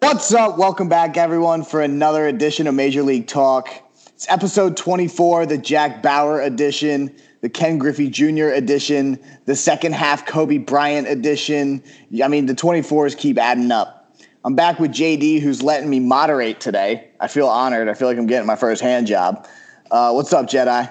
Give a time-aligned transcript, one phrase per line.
[0.00, 0.58] what's up?
[0.58, 3.70] Welcome back, everyone, for another edition of Major League Talk.
[4.08, 8.48] It's episode 24, the Jack Bauer edition, the Ken Griffey Jr.
[8.48, 11.82] edition, the second half Kobe Bryant edition.
[12.22, 13.99] I mean, the 24s keep adding up.
[14.44, 17.10] I'm back with JD, who's letting me moderate today.
[17.20, 17.88] I feel honored.
[17.88, 19.46] I feel like I'm getting my first hand job.
[19.90, 20.90] Uh, what's up, Jedi?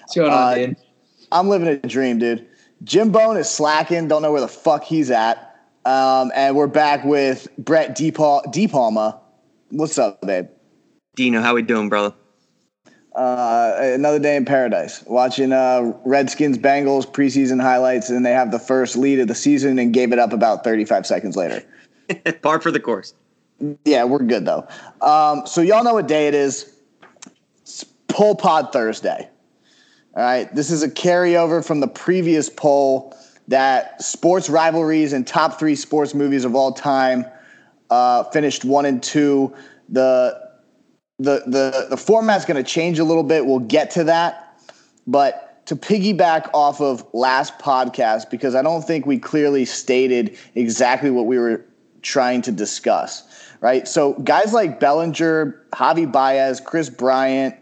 [0.00, 0.76] What's going on, Uh, dude?
[1.30, 2.46] I'm living a dream, dude.
[2.84, 4.08] Jim Bone is slacking.
[4.08, 5.56] Don't know where the fuck he's at.
[5.86, 9.18] Um, and we're back with Brett DePal- DePalma.
[9.70, 10.48] What's up, babe?
[11.16, 12.14] Dino, how we doing, brother?
[13.14, 15.02] Uh, another day in paradise.
[15.06, 19.78] Watching uh, Redskins Bengals preseason highlights, and they have the first lead of the season
[19.78, 21.62] and gave it up about 35 seconds later.
[22.42, 23.14] Par for the course.
[23.84, 24.66] Yeah, we're good though.
[25.00, 26.76] Um, so y'all know what day it is.
[27.60, 29.28] It's Poll Pod Thursday.
[30.14, 33.16] All right, this is a carryover from the previous poll
[33.48, 37.24] that sports rivalries and top three sports movies of all time
[37.90, 39.54] uh, finished one and two.
[39.88, 40.50] The
[41.18, 43.46] the the the format's going to change a little bit.
[43.46, 44.58] We'll get to that,
[45.06, 51.10] but to piggyback off of last podcast because I don't think we clearly stated exactly
[51.10, 51.64] what we were
[52.02, 53.24] trying to discuss.
[53.60, 57.54] Right, so guys like Bellinger, Javi Baez, Kris Bryant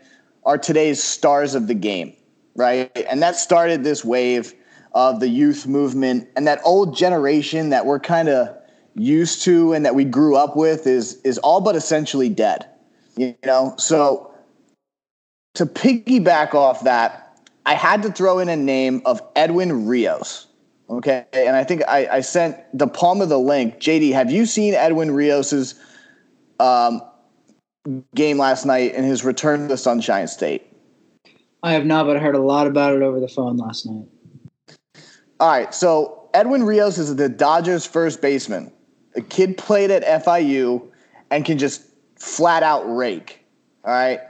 [0.45, 2.15] are today's stars of the game.
[2.57, 4.55] Right, and that started this wave
[4.93, 8.57] of the youth movement and that old generation that we're kind of
[8.95, 12.67] used to and that we grew up with is is all but essentially dead
[13.17, 14.33] you know so
[15.55, 20.49] to piggyback off that i had to throw in a name of edwin rios
[20.91, 25.11] okay and i think i, I sent DePalma the link jd have you seen edwin
[25.11, 25.75] rios's
[26.59, 27.01] um,
[28.15, 30.71] game last night in his return to the sunshine state
[31.63, 34.07] I have not, but I heard a lot about it over the phone last night.
[35.41, 38.73] All right, so Edwin Rios is the Dodgers' first baseman.
[39.17, 40.87] A kid played at FIU
[41.31, 41.83] and can just
[42.17, 43.45] flat out rake.
[43.85, 44.21] All right,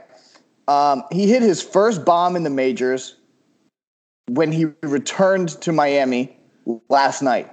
[0.67, 3.15] um, he hit his first bomb in the majors
[4.27, 6.37] when he returned to Miami
[6.89, 7.49] last night.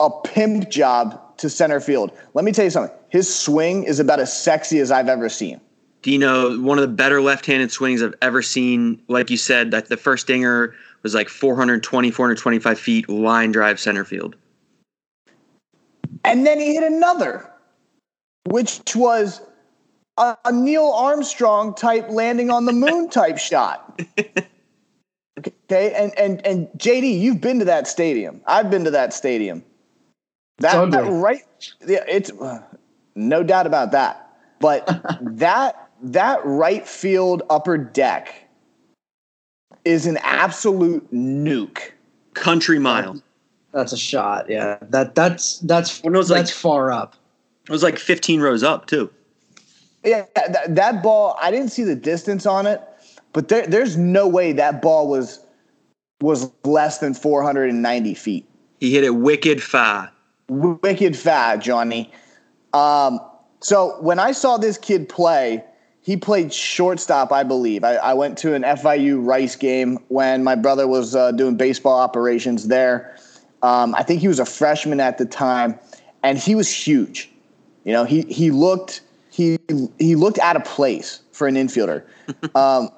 [0.00, 2.12] A pimp job to center field.
[2.34, 2.94] Let me tell you something.
[3.08, 5.60] His swing is about as sexy as I've ever seen.
[6.02, 9.00] Dino, one of the better left-handed swings I've ever seen.
[9.08, 14.04] Like you said, that the first dinger was like 420, 425 feet, line drive center
[14.04, 14.34] field.
[16.24, 17.50] And then he hit another,
[18.48, 19.40] which was
[20.18, 24.00] a, a Neil Armstrong type landing on the moon type shot.
[25.38, 28.40] Okay, and and and JD, you've been to that stadium.
[28.46, 29.64] I've been to that stadium.
[30.58, 31.40] That, that right,
[31.86, 32.62] yeah, it's uh,
[33.14, 34.30] no doubt about that.
[34.60, 34.86] But
[35.22, 38.34] that that right field upper deck
[39.84, 41.90] is an absolute nuke.
[42.34, 43.20] Country mile.
[43.72, 44.50] That's a shot.
[44.50, 47.16] Yeah, that that's that's When it was that's like- far up.
[47.64, 49.08] It was like 15 rows up too.
[50.04, 51.38] Yeah, that, that ball.
[51.40, 52.82] I didn't see the distance on it,
[53.32, 55.40] but there, there's no way that ball was
[56.20, 58.48] was less than 490 feet.
[58.78, 60.10] He hit it wicked far.
[60.48, 62.12] Wicked far, Johnny.
[62.72, 63.20] Um,
[63.60, 65.64] so when I saw this kid play,
[66.02, 67.84] he played shortstop, I believe.
[67.84, 71.98] I, I went to an FIU Rice game when my brother was uh, doing baseball
[71.98, 73.16] operations there.
[73.62, 75.78] Um, I think he was a freshman at the time,
[76.22, 77.30] and he was huge.
[77.84, 79.00] You know, he he looked
[79.30, 79.58] he
[79.98, 82.02] he looked out of place for an infielder.
[82.56, 82.90] um,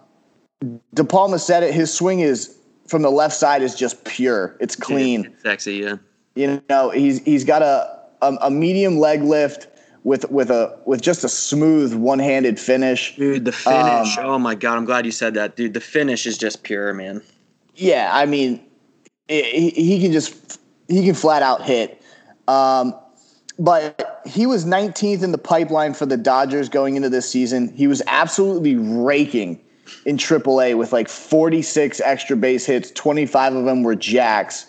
[0.95, 1.75] DePalma said it.
[1.75, 2.57] His swing is
[2.87, 4.57] from the left side is just pure.
[4.61, 5.27] It's clean.
[5.27, 5.97] It's sexy, yeah.
[6.35, 9.69] You know, he's he's got a a, a medium leg lift
[10.05, 13.17] with with a with just a smooth one handed finish.
[13.17, 14.19] Dude, the finish.
[14.19, 15.75] Um, oh my god, I'm glad you said that, dude.
[15.75, 17.23] The finish is just pure, man.
[17.77, 18.65] Yeah, I mean,
[19.29, 22.01] i he, he can just he can flat out hit.
[22.49, 22.95] Um,
[23.59, 27.73] but he was 19th in the pipeline for the Dodgers going into this season.
[27.73, 29.61] He was absolutely raking
[30.05, 32.91] in AAA with like 46 extra base hits.
[32.93, 34.67] 25 of them were jacks.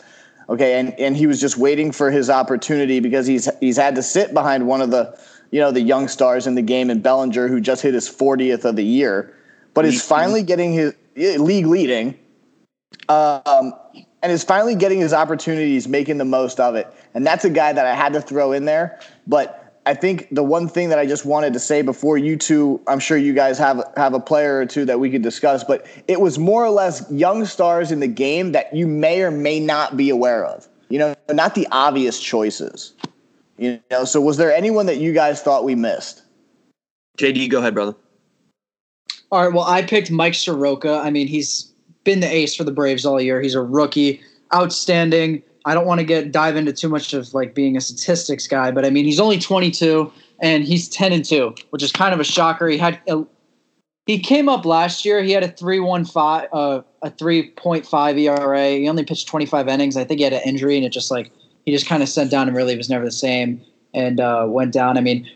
[0.48, 4.04] Okay, and, and he was just waiting for his opportunity because he's he's had to
[4.04, 5.18] sit behind one of the
[5.52, 8.64] you know the young stars in the game in Bellinger who just hit his 40th
[8.64, 9.34] of the year,
[9.74, 12.18] but is finally getting his league leading
[13.10, 13.74] um,
[14.22, 16.94] and is finally getting his opportunities, making the most of it.
[17.14, 19.00] And that's a guy that I had to throw in there.
[19.28, 22.82] But I think the one thing that I just wanted to say before you two,
[22.88, 25.86] I'm sure you guys have have a player or two that we could discuss, but
[26.08, 29.60] it was more or less young stars in the game that you may or may
[29.60, 30.68] not be aware of.
[30.90, 32.94] You know, not the obvious choices.
[33.58, 36.24] You know, so was there anyone that you guys thought we missed?
[37.18, 37.96] JD, go ahead, brother.
[39.32, 39.54] All right.
[39.54, 41.00] Well, I picked Mike Soroka.
[41.04, 41.72] I mean, he's
[42.04, 43.42] been the ace for the Braves all year.
[43.42, 44.22] He's a rookie,
[44.54, 45.44] outstanding.
[45.66, 48.72] I don't want to get dive into too much of like being a statistics guy,
[48.72, 52.20] but I mean, he's only 22 and he's 10 and 2, which is kind of
[52.20, 52.68] a shocker.
[52.68, 53.26] He had a,
[54.06, 55.24] he came up last year.
[55.24, 58.70] He had a 3.15 uh, a 3.5 ERA.
[58.70, 59.98] He only pitched 25 innings.
[59.98, 61.32] I think he had an injury and it just like
[61.66, 63.60] he just kind of sent down and really was never the same
[63.96, 64.98] and uh, went down.
[65.00, 65.28] I mean,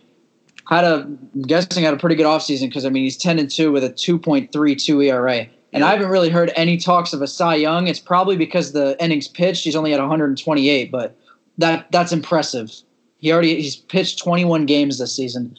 [0.68, 3.50] had a I'm guessing had a pretty good offseason because I mean he's 10 and
[3.50, 5.48] 2 with a 2.32 ERA.
[5.72, 7.88] And I haven't really heard any talks of a Cy Young.
[7.88, 11.16] It's probably because the innings pitched, he's only at 128, but
[11.58, 12.72] that that's impressive.
[13.18, 15.56] He already he's pitched 21 games this season.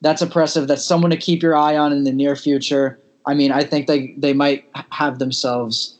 [0.00, 0.66] That's impressive.
[0.66, 2.98] That's someone to keep your eye on in the near future.
[3.26, 5.98] I mean, I think they they might have themselves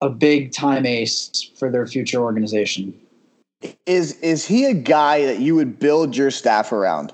[0.00, 2.98] a big time ace for their future organization.
[3.84, 7.12] Is is he a guy that you would build your staff around?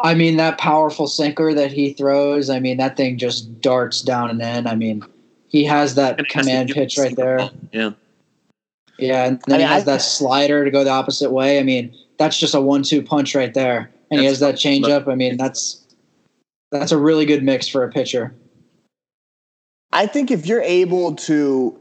[0.00, 4.30] I mean, that powerful sinker that he throws, I mean, that thing just darts down
[4.30, 4.66] and in.
[4.66, 5.02] I mean,
[5.48, 7.50] he has that And it has command pitch right there.
[7.72, 7.90] Yeah.
[8.98, 11.58] Yeah, and then I mean, he has I- that slider to go the opposite way.
[11.58, 13.90] I mean, that's just a one-two punch right there.
[14.10, 15.08] And he has that changeup.
[15.08, 15.84] I mean, that's
[16.70, 18.34] that's a really good mix for a pitcher.
[19.92, 21.76] I think if you're able to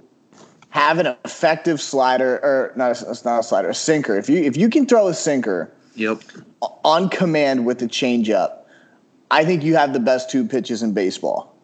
[0.70, 4.18] have an effective slider, or not, it's not a slider, a sinker.
[4.18, 6.22] If you if you can throw a sinker Yep.
[6.84, 8.66] on command with the changeup,
[9.32, 11.56] I think you have the best two pitches in baseball.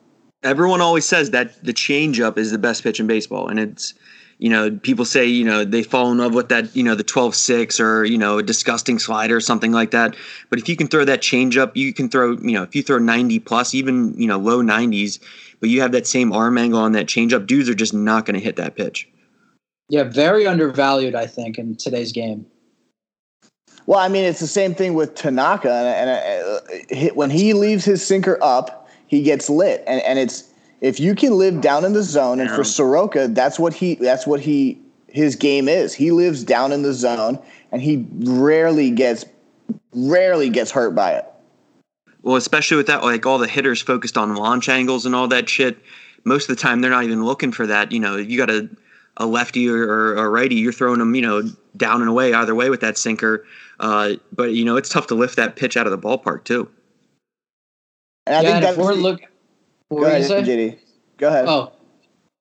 [0.43, 3.93] Everyone always says that the changeup is the best pitch in baseball, and it's
[4.39, 7.03] you know people say you know they fall in love with that you know the
[7.03, 10.15] 12-6 or you know a disgusting slider or something like that.
[10.49, 12.97] But if you can throw that changeup, you can throw you know if you throw
[12.97, 15.19] 90 plus, even you know low 90s,
[15.59, 18.33] but you have that same arm angle on that changeup, dudes are just not going
[18.33, 19.07] to hit that pitch.
[19.89, 22.45] Yeah, very undervalued, I think, in today's game.
[23.87, 27.83] Well, I mean, it's the same thing with Tanaka, and, and uh, when he leaves
[27.83, 30.51] his sinker up, he gets lit, and and it's
[30.81, 34.25] if you can live down in the zone, and for Soroka, that's what he that's
[34.25, 35.93] what he his game is.
[35.93, 37.39] He lives down in the zone,
[37.71, 39.25] and he rarely gets
[39.93, 41.25] rarely gets hurt by it.
[42.23, 45.49] Well, especially with that, like all the hitters focused on launch angles and all that
[45.49, 45.77] shit.
[46.23, 47.91] Most of the time, they're not even looking for that.
[47.91, 48.69] You know, you got a,
[49.17, 51.41] a lefty or, or a righty, you're throwing them, you know,
[51.77, 53.45] down and away either way with that sinker.
[53.81, 56.69] Uh, but you know, it's tough to lift that pitch out of the ballpark too.
[58.27, 59.21] And I yeah, think and if we're the- look,
[59.89, 60.41] what Go ahead, say?
[60.43, 60.79] JD.
[61.17, 61.45] Go ahead.
[61.47, 61.71] Oh,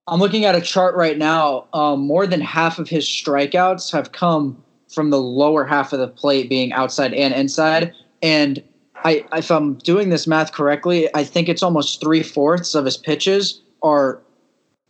[0.07, 1.67] I'm looking at a chart right now.
[1.73, 6.09] Um, more than half of his strikeouts have come from the lower half of the
[6.09, 7.95] plate, being outside and inside.
[8.23, 8.63] And
[9.05, 12.97] I, if I'm doing this math correctly, I think it's almost three fourths of his
[12.97, 14.21] pitches are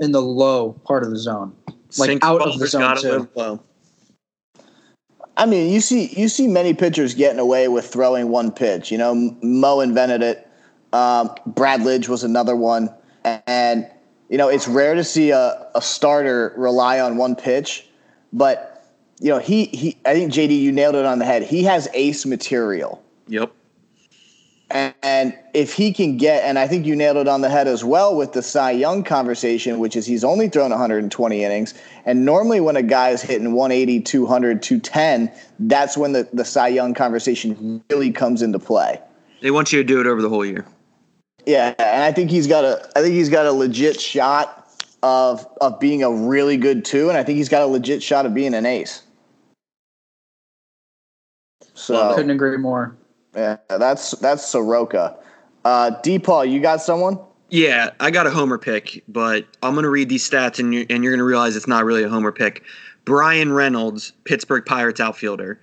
[0.00, 1.54] in the low part of the zone,
[1.98, 3.08] like Sinker out of the zone too.
[3.10, 3.62] live low.
[5.40, 8.92] I mean, you see you see many pitchers getting away with throwing one pitch.
[8.92, 10.46] You know, Mo invented it.
[10.92, 12.90] Um, Brad Lidge was another one,
[13.24, 13.88] and
[14.28, 17.86] you know it's rare to see a, a starter rely on one pitch.
[18.34, 18.86] But
[19.18, 21.42] you know, he he I think JD, you nailed it on the head.
[21.42, 23.02] He has ace material.
[23.28, 23.50] Yep.
[24.70, 27.66] And, and if he can get, and I think you nailed it on the head
[27.66, 31.74] as well with the Cy Young conversation, which is he's only thrown 120 innings.
[32.04, 36.68] And normally when a guy is hitting 180, 200, 210, that's when the, the Cy
[36.68, 39.00] Young conversation really comes into play.
[39.42, 40.66] They want you to do it over the whole year.
[41.46, 44.56] Yeah, and I think he's got a, I think he's got a legit shot
[45.02, 48.26] of of being a really good two, and I think he's got a legit shot
[48.26, 49.02] of being an ace.
[51.74, 52.96] So I Couldn't agree more.
[53.34, 55.16] yeah, that's that's Soroka.
[55.64, 57.18] Uh, DePaul, you got someone?
[57.50, 60.86] Yeah, I got a homer pick, but I'm going to read these stats and you're,
[60.88, 62.62] and you're going to realize it's not really a homer pick.
[63.04, 65.60] Bryan Reynolds, Pittsburgh Pirates outfielder.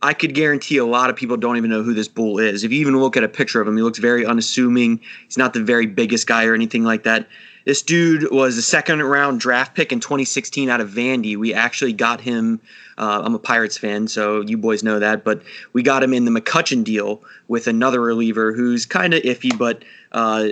[0.00, 2.62] I could guarantee a lot of people don't even know who this bull is.
[2.62, 5.00] If you even look at a picture of him, he looks very unassuming.
[5.24, 7.26] He's not the very biggest guy or anything like that.
[7.64, 11.36] This dude was a second round draft pick in 2016 out of Vandy.
[11.36, 12.60] We actually got him.
[12.96, 15.24] Uh, I'm a Pirates fan, so you boys know that.
[15.24, 19.56] But we got him in the McCutcheon deal with another reliever who's kind of iffy,
[19.58, 20.50] but uh,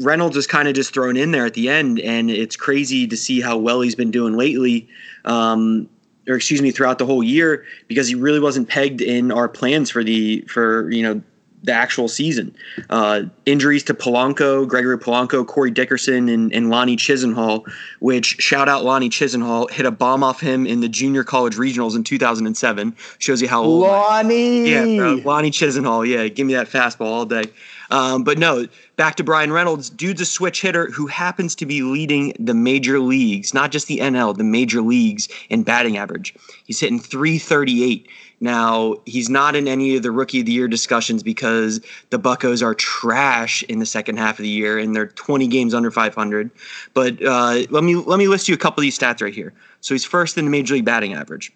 [0.00, 3.16] Reynolds was kind of just thrown in there at the end, and it's crazy to
[3.16, 4.88] see how well he's been doing lately,
[5.24, 5.88] um,
[6.26, 9.90] or excuse me, throughout the whole year because he really wasn't pegged in our plans
[9.90, 11.22] for the for you know
[11.62, 12.54] the actual season.
[12.88, 18.84] Uh, injuries to Polanco, Gregory Polanco, Corey Dickerson, and, and Lonnie Chisenhall, which shout out
[18.84, 22.96] Lonnie Chisenhall, hit a bomb off him in the junior college regionals in 2007.
[23.18, 23.82] Shows you how old.
[23.82, 24.70] Lonnie.
[24.70, 25.20] Yeah, bro.
[25.24, 26.06] Lonnie Chisenhall.
[26.06, 27.44] Yeah, give me that fastball all day.
[27.90, 29.90] Um, but no, back to Bryan Reynolds.
[29.90, 33.98] Dude's a switch hitter who happens to be leading the major leagues, not just the
[33.98, 36.34] NL, the major leagues in batting average.
[36.64, 38.08] He's hitting 338.
[38.40, 42.62] Now, he's not in any of the rookie of the year discussions because the Buccos
[42.62, 46.50] are trash in the second half of the year and they're 20 games under 500.
[46.94, 49.52] But uh, let me let me list you a couple of these stats right here.
[49.82, 51.52] So he's first in the major league batting average.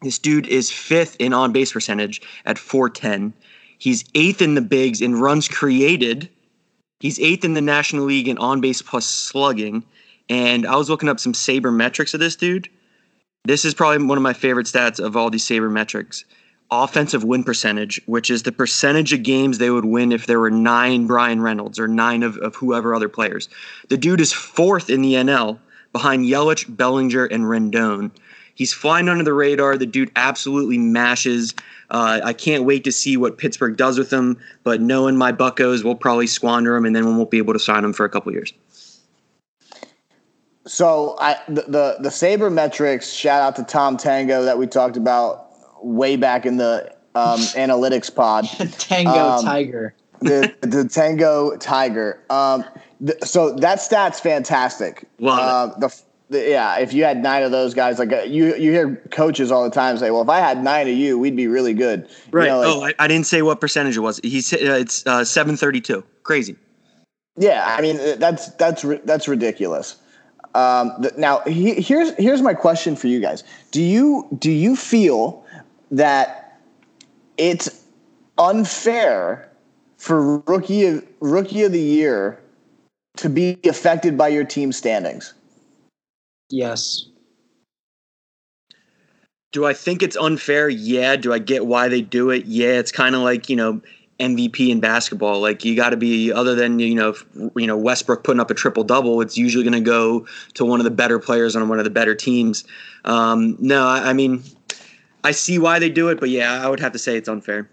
[0.00, 3.34] This dude is fifth in on base percentage at 410.
[3.78, 6.30] He's eighth in the bigs in runs created.
[7.00, 9.84] He's eighth in the National League in on base plus slugging.
[10.30, 12.70] And I was looking up some Saber metrics of this dude.
[13.46, 16.24] This is probably one of my favorite stats of all these Saber metrics.
[16.70, 20.50] Offensive win percentage, which is the percentage of games they would win if there were
[20.50, 23.50] nine Bryan Reynolds or nine of, of whoever other players.
[23.90, 25.58] The dude is fourth in the NL
[25.92, 28.12] behind Yelich, Bellinger, and Rendon.
[28.54, 29.76] He's flying under the radar.
[29.76, 31.54] The dude absolutely mashes.
[31.90, 34.38] Uh, I can't wait to see what Pittsburgh does with him.
[34.62, 37.58] But knowing my Buccos, we'll probably squander him, and then we won't be able to
[37.58, 38.54] sign him for a couple years.
[40.66, 43.12] So I the, the the saber metrics.
[43.12, 45.46] Shout out to Tom Tango that we talked about
[45.84, 48.46] way back in the um, analytics pod.
[48.78, 49.94] Tango Um, Tiger.
[50.20, 52.18] the the Tango Tiger.
[52.30, 52.64] Um,
[53.04, 55.06] th- so that stat's fantastic.
[55.18, 55.38] Love
[55.76, 58.70] Uh, the, the yeah, if you had nine of those guys, like uh, you you
[58.72, 61.46] hear coaches all the time say, "Well, if I had nine of you, we'd be
[61.46, 62.48] really good." You Right.
[62.48, 64.18] know, like- oh, I, I didn't say what percentage it was.
[64.22, 66.02] He's uh, it's uh, seven thirty two.
[66.22, 66.56] Crazy.
[67.36, 69.96] Yeah, I mean uh, that's that's that's ridiculous.
[70.54, 73.42] Um, now he, here's here's my question for you guys.
[73.72, 75.44] Do you do you feel
[75.90, 76.60] that
[77.36, 77.84] it's
[78.38, 79.50] unfair
[79.98, 82.40] for rookie of, rookie of the year
[83.16, 85.34] to be affected by your team standings?
[86.50, 87.06] Yes.
[89.50, 90.68] Do I think it's unfair?
[90.68, 91.16] Yeah.
[91.16, 92.44] Do I get why they do it?
[92.46, 92.78] Yeah.
[92.78, 93.80] It's kind of like you know
[94.20, 95.40] MVP in basketball.
[95.40, 97.24] Like you got to be other than you know if,
[97.56, 99.20] you know Westbrook putting up a triple double.
[99.20, 101.90] It's usually going to go to one of the better players on one of the
[101.90, 102.64] better teams.
[103.04, 104.42] Um, no, I, I mean
[105.24, 107.68] I see why they do it, but yeah, I would have to say it's unfair.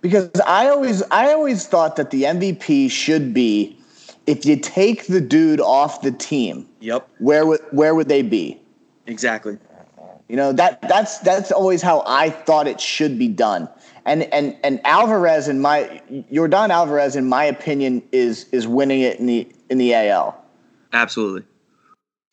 [0.00, 3.76] Because I always I always thought that the MVP should be
[4.28, 7.08] if you take the dude off the team, Yep.
[7.18, 8.60] where would where would they be?
[9.06, 9.58] Exactly.
[10.28, 13.68] You know that that's that's always how I thought it should be done.
[14.08, 16.00] And and and Alvarez in my
[16.32, 20.42] Yordan Alvarez in my opinion is is winning it in the in the AL.
[20.94, 21.44] Absolutely.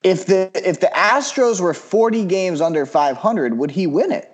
[0.01, 4.31] If the if the Astros were 40 games under 500, would he win it?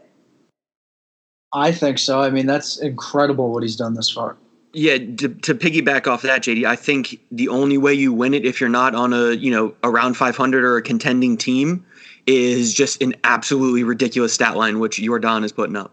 [1.53, 2.21] I think so.
[2.21, 4.37] I mean, that's incredible what he's done this far.
[4.73, 8.45] Yeah, to, to piggyback off that, JD, I think the only way you win it
[8.45, 11.83] if you're not on a you know around 500 or a contending team
[12.27, 15.91] is just an absolutely ridiculous stat line, which Yordan is putting up.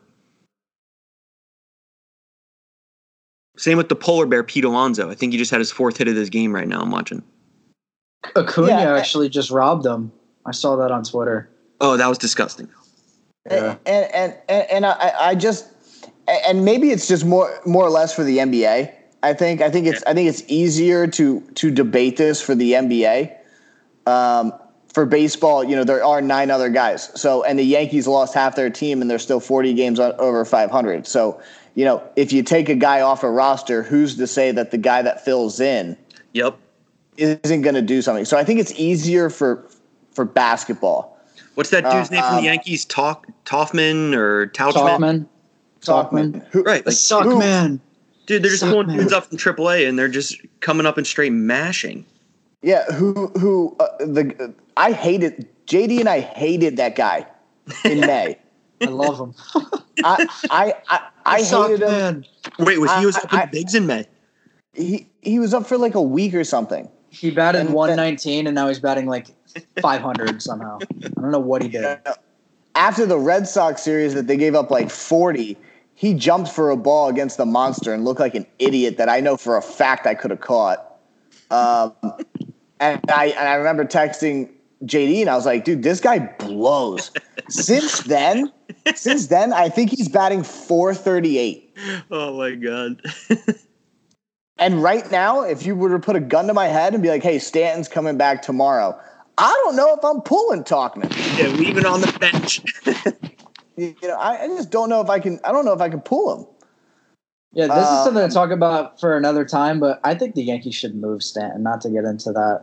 [3.58, 5.10] Same with the polar bear, Pete Alonso.
[5.10, 6.80] I think he just had his fourth hit of this game right now.
[6.80, 7.22] I'm watching.
[8.36, 10.12] Acuna Yeah, I- actually just robbed them.
[10.46, 11.50] I saw that on Twitter.
[11.80, 12.68] Oh, that was disgusting.
[13.50, 13.76] Yeah.
[13.86, 15.68] And and and, and I, I just
[16.26, 18.92] and maybe it's just more more or less for the NBA.
[19.22, 22.72] I think I think it's I think it's easier to to debate this for the
[22.72, 23.34] NBA.
[24.06, 24.52] Um,
[24.92, 27.10] for baseball, you know, there are nine other guys.
[27.20, 31.06] So and the Yankees lost half their team and they're still 40 games over 500.
[31.06, 31.40] So,
[31.74, 34.78] you know, if you take a guy off a roster, who's to say that the
[34.78, 35.96] guy that fills in
[36.32, 36.56] Yep.
[37.16, 38.24] isn't going to do something?
[38.24, 39.64] So I think it's easier for
[40.12, 41.16] for basketball.
[41.54, 42.84] What's that dude's Uh, name from um, the Yankees?
[42.84, 44.98] Talk Toffman or Tauchman?
[44.98, 45.26] Talkman.
[45.80, 46.44] Tauchman.
[46.50, 46.84] Who, Right.
[46.86, 47.80] Like, Suck who- man.
[48.26, 48.96] dude, they're just Suck, pulling man.
[48.98, 52.04] dudes up from AAA and they're just coming up and straight mashing.
[52.62, 57.26] Yeah, who who uh, the I hated JD and I hated that guy
[57.84, 58.36] in May.
[58.80, 59.34] I love him.
[60.04, 61.90] I I I, I Suck hated him.
[61.90, 62.26] man.
[62.58, 64.06] Wait, was he was up in I- the bigs in May?
[64.74, 66.88] He he was up for like a week or something.
[67.10, 69.28] He batted And- 119 and now he's batting like
[69.80, 70.78] 500 somehow.
[71.02, 71.98] I don't know what he did.
[72.74, 75.56] After the Red Sox series that they gave up like 40,
[75.94, 79.18] he jumped for a ball against the monster and looked like an idiot that I
[79.20, 80.84] know for a fact I could have caught.
[81.50, 81.94] Um,
[82.78, 84.50] and I and I remember texting
[84.84, 87.10] JD and I was like, dude, this guy blows.
[87.48, 88.52] since then,
[88.94, 91.76] since then, I think he's batting 438.
[92.10, 93.00] Oh my god.
[94.58, 97.08] And right now, if you were to put a gun to my head and be
[97.08, 98.98] like, hey, Stanton's coming back tomorrow,
[99.38, 101.12] I don't know if I'm pulling Tauchman.
[101.38, 102.62] yeah, leaving on the bench.
[103.76, 105.38] You know, I, I just don't know if I can.
[105.44, 106.46] I don't know if I can pull him.
[107.52, 110.42] Yeah, this is Um, something to talk about for another time, but I think the
[110.42, 112.62] Yankees should move Stanton, not to get into that.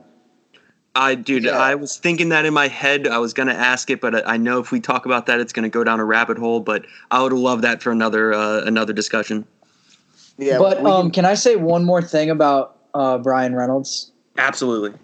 [0.96, 1.58] I dude, Yeah.
[1.58, 3.08] I was thinking that in my head.
[3.08, 5.54] I was gonna ask it, but I I know if we talk about that, it's
[5.54, 6.62] gonna go down a rabbit hole.
[6.62, 9.46] But I would love that for another uh, another discussion.
[10.38, 14.12] Yeah, but we um, can- can I say one more thing about uh, Bryan Reynolds?
[14.38, 14.98] Absolutely.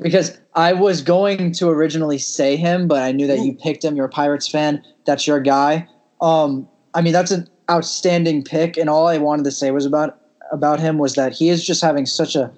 [0.00, 3.94] Because I was going to originally say him, but I knew that you picked him.
[3.94, 4.82] You're a Pirates fan.
[5.06, 5.86] That's your guy.
[6.20, 10.18] Um, I mean, that's an outstanding pick, and all I wanted to say was about
[10.52, 12.50] about him was that he is just having such a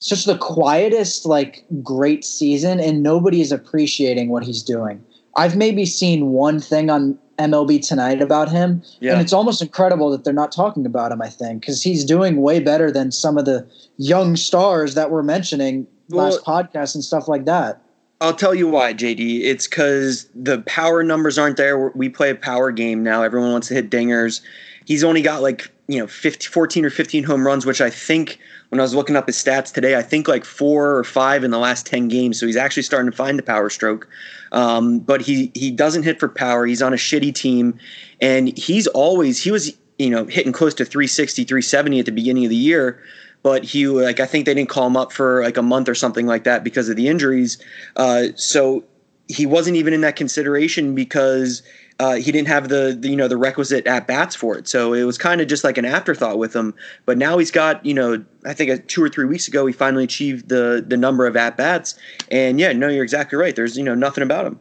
[0.00, 5.02] such the quietest, like great season, and nobody is appreciating what he's doing.
[5.36, 9.12] I've maybe seen one thing on MLB tonight about him, Yeah.
[9.12, 11.22] and it's almost incredible that they're not talking about him.
[11.22, 15.22] I think because he's doing way better than some of the young stars that we're
[15.22, 17.80] mentioning last podcast and stuff like that.
[18.20, 19.42] I'll tell you why, JD.
[19.44, 21.90] It's because the power numbers aren't there.
[21.90, 23.22] We play a power game now.
[23.22, 24.40] Everyone wants to hit dingers.
[24.86, 28.38] He's only got like, you know, 50, 14 or 15 home runs, which I think
[28.68, 31.50] when I was looking up his stats today, I think like four or five in
[31.50, 32.38] the last 10 games.
[32.38, 34.06] So he's actually starting to find the power stroke.
[34.52, 36.66] Um, but he, he doesn't hit for power.
[36.66, 37.78] He's on a shitty team.
[38.20, 42.44] And he's always, he was, you know, hitting close to 360, 370 at the beginning
[42.44, 43.02] of the year
[43.42, 45.94] but he like I think they didn't call him up for like a month or
[45.94, 47.56] something like that because of the injuries.
[47.94, 48.82] Uh, so
[49.28, 51.62] he wasn't even in that consideration because
[52.00, 54.68] uh, he didn't have the, the you know the requisite at bats for it.
[54.68, 56.74] So it was kind of just like an afterthought with him.
[57.06, 59.72] But now he's got you know I think uh, two or three weeks ago he
[59.72, 61.98] finally achieved the the number of at bats.
[62.30, 63.54] And yeah, no, you're exactly right.
[63.54, 64.60] There's you know nothing about him.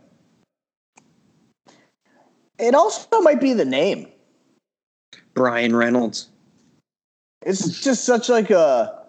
[2.60, 4.08] it also might be the name.
[5.34, 6.30] Bryan Reynolds
[7.44, 9.06] It's just such like a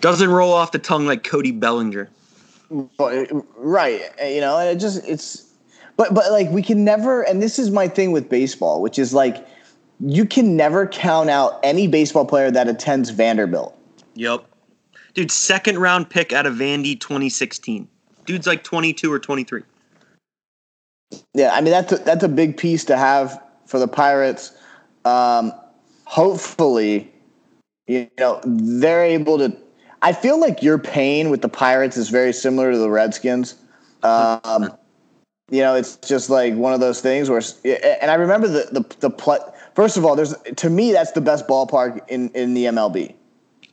[0.00, 2.08] doesn't roll off the tongue like Cody Bellinger.
[2.70, 5.51] right, you know, and it just it's
[5.96, 9.12] but but like we can never and this is my thing with baseball, which is
[9.12, 9.46] like
[10.00, 13.76] you can never count out any baseball player that attends Vanderbilt.
[14.14, 14.44] Yep.
[15.14, 17.86] Dude, second round pick out of Vandy 2016.
[18.24, 19.62] Dude's like 22 or 23.
[21.34, 24.52] Yeah, I mean that's a, that's a big piece to have for the Pirates.
[25.04, 25.52] Um,
[26.04, 27.12] hopefully,
[27.86, 29.56] you know they're able to.
[30.00, 33.54] I feel like your pain with the Pirates is very similar to the Redskins.
[34.02, 34.72] Um,
[35.52, 37.42] you know, it's just like one of those things where,
[38.00, 41.20] and I remember the the the pl- First of all, there's to me that's the
[41.20, 43.14] best ballpark in in the MLB.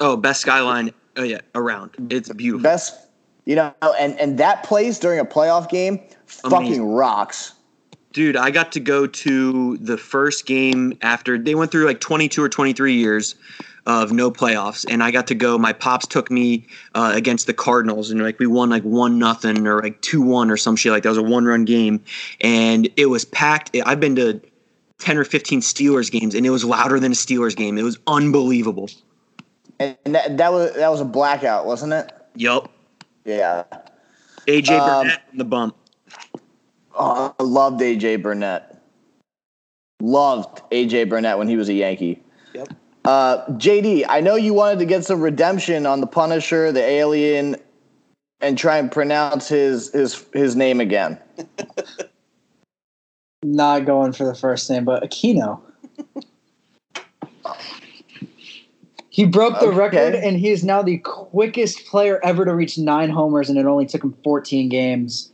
[0.01, 0.93] Oh, best skyline.
[1.15, 1.91] Oh yeah, around.
[2.09, 2.63] It's beautiful.
[2.63, 3.07] Best,
[3.45, 6.91] you know, and and that place during a playoff game fucking Amazing.
[6.91, 7.53] rocks.
[8.11, 12.43] Dude, I got to go to the first game after they went through like 22
[12.43, 13.35] or 23 years
[13.85, 15.57] of no playoffs, and I got to go.
[15.57, 19.65] My pops took me uh, against the Cardinals, and like we won like one nothing
[19.67, 21.09] or like two one or some shit like that.
[21.09, 22.03] It was a one run game,
[22.41, 23.75] and it was packed.
[23.85, 24.41] I've been to
[24.99, 27.77] 10 or 15 Steelers games, and it was louder than a Steelers game.
[27.77, 28.89] It was unbelievable.
[29.79, 32.11] And that that was that was a blackout, wasn't it?
[32.35, 32.71] Yup.
[33.23, 33.63] Yeah.
[34.47, 35.75] AJ Um, Burnett on the bump.
[36.95, 38.81] Oh, I loved AJ Burnett.
[40.01, 42.21] Loved AJ Burnett when he was a Yankee.
[43.09, 47.55] Uh, JD, I know you wanted to get some redemption on the Punisher, the Alien,
[48.39, 51.17] and try and pronounce his his his name again.
[53.43, 55.59] Not going for the first name, but Aquino.
[59.09, 59.75] he broke the Okay.
[59.75, 63.65] record, and he is now the quickest player ever to reach nine homers, and it
[63.65, 65.31] only took him 14 games.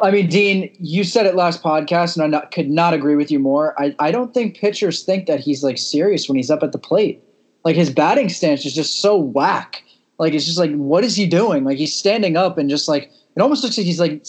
[0.00, 3.30] I mean, Dean, you said it last podcast, and I not, could not agree with
[3.30, 3.80] you more.
[3.80, 6.78] I, I don't think pitchers think that he's like serious when he's up at the
[6.78, 7.22] plate.
[7.64, 9.82] Like his batting stance is just so whack.
[10.18, 11.64] Like it's just like, what is he doing?
[11.64, 14.24] Like he's standing up and just like it almost looks like he's like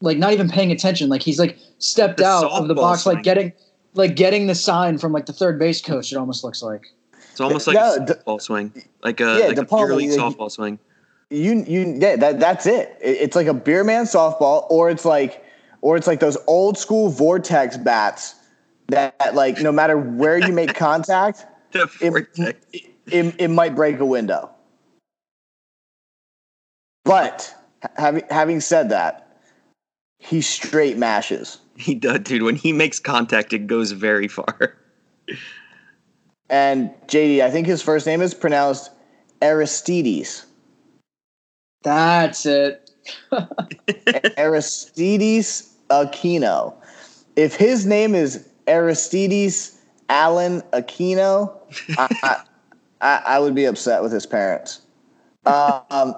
[0.00, 1.08] like not even paying attention.
[1.08, 3.16] Like he's like stepped The out of the box, swing.
[3.16, 3.52] like getting
[3.94, 6.12] like getting the sign from like the third base coach.
[6.12, 6.82] It almost looks like.
[7.30, 8.72] It's almost like No, a D- softball swing,
[9.04, 10.78] like a Yeah, like a DePaul, pure league like- softball swing.
[11.30, 12.96] You you yeah, that that's it.
[13.00, 13.18] it.
[13.20, 15.44] It's like a beer man softball, or it's like
[15.82, 18.34] or it's like those old school vortex bats
[18.88, 22.56] that like no matter where you make contact, The it,
[23.06, 24.50] it, it might break a window.
[27.04, 27.54] But
[27.96, 29.40] having having said that,
[30.18, 31.58] he straight mashes.
[31.76, 32.42] He does, dude.
[32.42, 34.76] When he makes contact, it goes very far.
[36.50, 38.90] And JD, I think his first name is pronounced
[39.42, 40.46] Aristides.
[41.82, 42.90] That's it.
[44.38, 46.74] Aristides Aquino.
[47.36, 51.56] If his name is Aristides Allen Aquino,
[51.96, 52.42] I,
[53.00, 54.80] I, I, would be upset with his parents.
[55.46, 56.14] Um,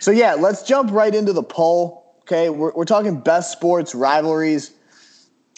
[0.00, 2.16] so yeah, let's jump right into the poll.
[2.22, 4.72] Okay, we're, we're talking best sports rivalries,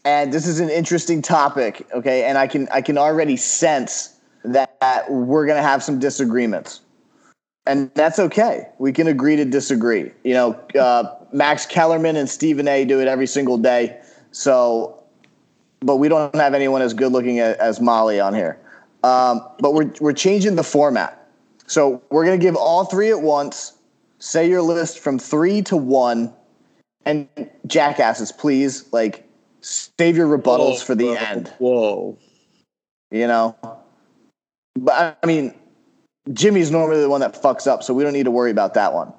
[0.05, 1.87] and this is an interesting topic.
[1.93, 6.81] Okay, and I can I can already sense that we're gonna have some disagreements
[7.67, 8.69] and that's okay.
[8.79, 10.11] We can agree to disagree.
[10.25, 12.85] You know, uh, Max Kellerman and Stephen A.
[12.85, 13.99] do it every single day.
[14.31, 15.03] So,
[15.81, 18.59] but we don't have anyone as good looking as, as Molly on here.
[19.05, 21.29] Um, but we're we're changing the format.
[21.67, 23.73] So we're gonna give all three at once.
[24.19, 26.33] Say your list from three to one,
[27.05, 27.29] and
[27.67, 29.29] jackasses, please like
[29.61, 31.53] save your rebuttals for the end.
[31.59, 32.17] Whoa.
[33.11, 33.57] You know,
[34.75, 35.55] but I mean,
[36.33, 38.93] Jimmy's normally the one that fucks up, so we don't need to worry about that
[38.93, 39.13] one.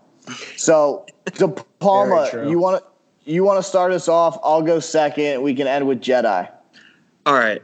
[0.58, 1.48] So, De
[1.80, 4.38] Palma, you want to you want to start us off?
[4.44, 5.42] I'll go second.
[5.42, 6.50] We can end with Jedi.
[7.26, 7.62] All right.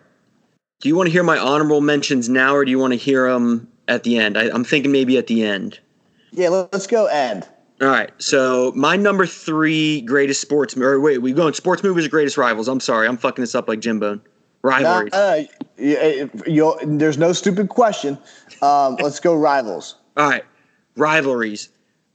[0.82, 3.32] Do you want to hear my honorable mentions now, or do you want to hear
[3.32, 4.38] them at the end?
[4.38, 5.80] I, I'm thinking maybe at the end.
[6.32, 7.48] Yeah, let- let's go end.
[7.82, 8.12] All right.
[8.18, 12.68] So my number three greatest sports or wait, we going sports movies or greatest rivals?
[12.68, 14.00] I'm sorry, I'm fucking this up like Jim
[14.64, 15.14] Rivalries.
[15.14, 15.44] uh,
[16.48, 18.18] you'll- there's no stupid question.
[18.62, 19.96] Um, let's go rivals.
[20.18, 20.46] All right.
[20.96, 21.70] Rivalries.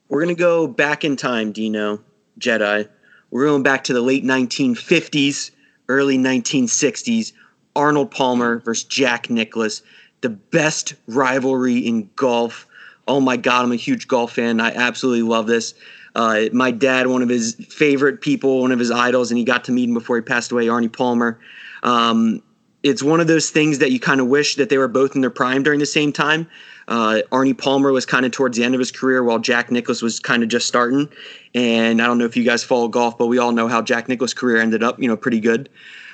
[0.08, 2.00] We're gonna go back in time, Dino,
[2.40, 2.88] Jedi.
[3.30, 5.50] We're going back to the late 1950s,
[5.88, 7.32] early 1960s.
[7.76, 9.82] Arnold Palmer versus Jack Nicklaus,
[10.22, 12.66] the best rivalry in golf.
[13.06, 14.60] Oh my God, I'm a huge golf fan.
[14.60, 15.74] I absolutely love this.
[16.16, 19.62] Uh, my dad, one of his favorite people, one of his idols, and he got
[19.64, 21.38] to meet him before he passed away, Arnie Palmer.
[21.82, 22.42] Um,
[22.82, 25.20] it's one of those things that you kind of wish that they were both in
[25.20, 26.48] their prime during the same time.
[26.86, 30.00] Uh, Arnie Palmer was kind of towards the end of his career, while Jack Nicklaus
[30.00, 31.08] was kind of just starting.
[31.54, 34.08] And I don't know if you guys follow golf, but we all know how Jack
[34.08, 35.00] Nicklaus' career ended up.
[35.00, 35.68] You know, pretty good.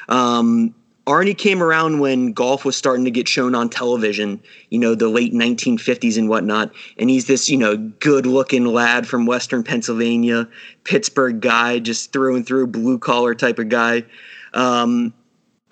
[0.09, 0.75] Um,
[1.07, 5.09] Arnie came around when golf was starting to get shown on television, you know, the
[5.09, 6.73] late 1950s and whatnot.
[6.99, 10.49] And he's this, you know, good looking lad from Western Pennsylvania,
[10.85, 14.05] Pittsburgh guy, just through and through, blue collar type of guy.
[14.55, 15.13] Um,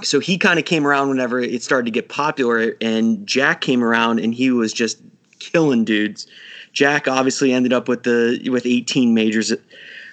[0.04, 3.82] so he kind of came around whenever it started to get popular, and Jack came
[3.82, 4.98] around and he was just
[5.38, 6.26] killing dudes.
[6.72, 9.52] Jack obviously ended up with the with 18 majors.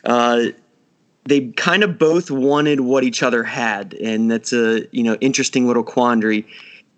[0.03, 0.45] Uh,
[1.25, 5.67] they kind of both wanted what each other had, and that's a you know interesting
[5.67, 6.45] little quandary.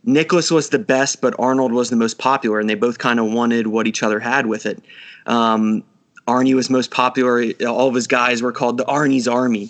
[0.04, 3.32] Nicklaus was the best, but Arnold was the most popular, and they both kind of
[3.32, 4.84] wanted what each other had with it.
[5.28, 5.84] Um,
[6.28, 7.44] Arnie was most popular.
[7.68, 9.70] All of his guys were called the Arnie's Army.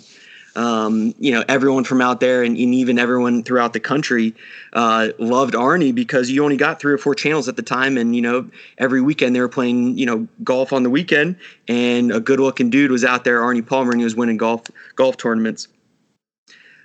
[0.54, 4.34] Um, you know, everyone from out there and, and even everyone throughout the country
[4.74, 8.14] uh, loved Arnie because you only got three or four channels at the time, and
[8.14, 11.36] you know, every weekend they were playing you know golf on the weekend,
[11.68, 14.62] and a good-looking dude was out there, Arnie Palmer, and he was winning golf
[14.94, 15.68] golf tournaments.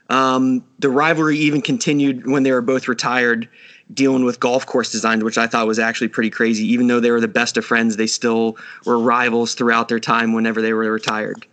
[0.09, 3.49] Um, the rivalry even continued when they were both retired,
[3.93, 6.65] dealing with golf course design, which I thought was actually pretty crazy.
[6.71, 10.33] Even though they were the best of friends, they still were rivals throughout their time
[10.33, 11.45] whenever they were retired.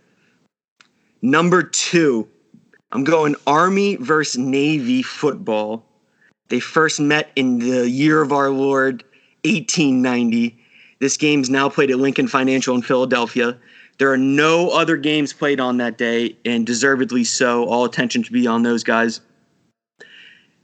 [1.25, 2.27] Number two,
[2.91, 5.83] I'm going Army versus Navy football.
[6.49, 9.03] They first met in the year of our Lord,
[9.43, 10.55] 1890.
[10.99, 13.57] This game's now played at Lincoln Financial in Philadelphia.
[13.97, 17.65] There are no other games played on that day, and deservedly so.
[17.65, 19.21] All attention to be on those guys.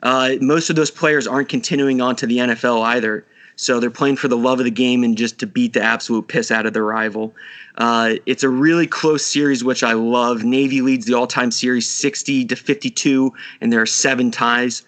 [0.04, 3.26] Uh, most of those players aren't continuing on to the NFL either.
[3.62, 6.28] So they're playing for the love of the game and just to beat the absolute
[6.28, 7.36] piss out of their rival.
[7.76, 10.44] Uh, it's a really close series, which I love.
[10.44, 14.82] Navy leads the all-time series 60 to 52, and there are seven ties.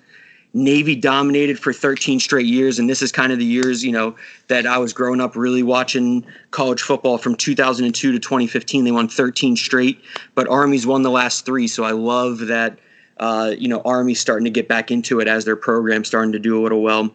[0.56, 4.16] Navy dominated for 13 straight years, and this is kind of the years you know
[4.48, 8.86] that I was growing up really watching college football from 2002 to 2015.
[8.86, 10.02] They won 13 straight,
[10.34, 11.68] but Army's won the last three.
[11.68, 12.80] So I love that
[13.18, 16.40] uh, you know Army's starting to get back into it as their program's starting to
[16.40, 17.14] do a little well.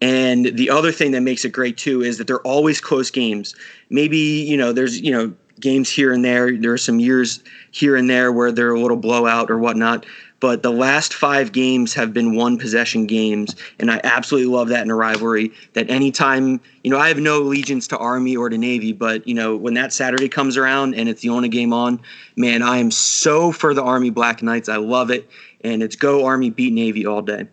[0.00, 3.54] And the other thing that makes it great too is that they're always close games.
[3.90, 6.56] Maybe, you know, there's, you know, games here and there.
[6.56, 10.06] There are some years here and there where they're a little blowout or whatnot.
[10.40, 13.56] But the last five games have been one possession games.
[13.80, 15.50] And I absolutely love that in a rivalry.
[15.72, 19.34] That anytime, you know, I have no allegiance to Army or to Navy, but, you
[19.34, 22.00] know, when that Saturday comes around and it's the only game on,
[22.36, 24.68] man, I am so for the Army Black Knights.
[24.68, 25.28] I love it.
[25.62, 27.48] And it's go Army beat Navy all day.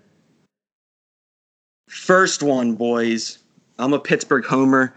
[1.88, 3.40] First one, boys.
[3.78, 4.96] I'm a Pittsburgh homer.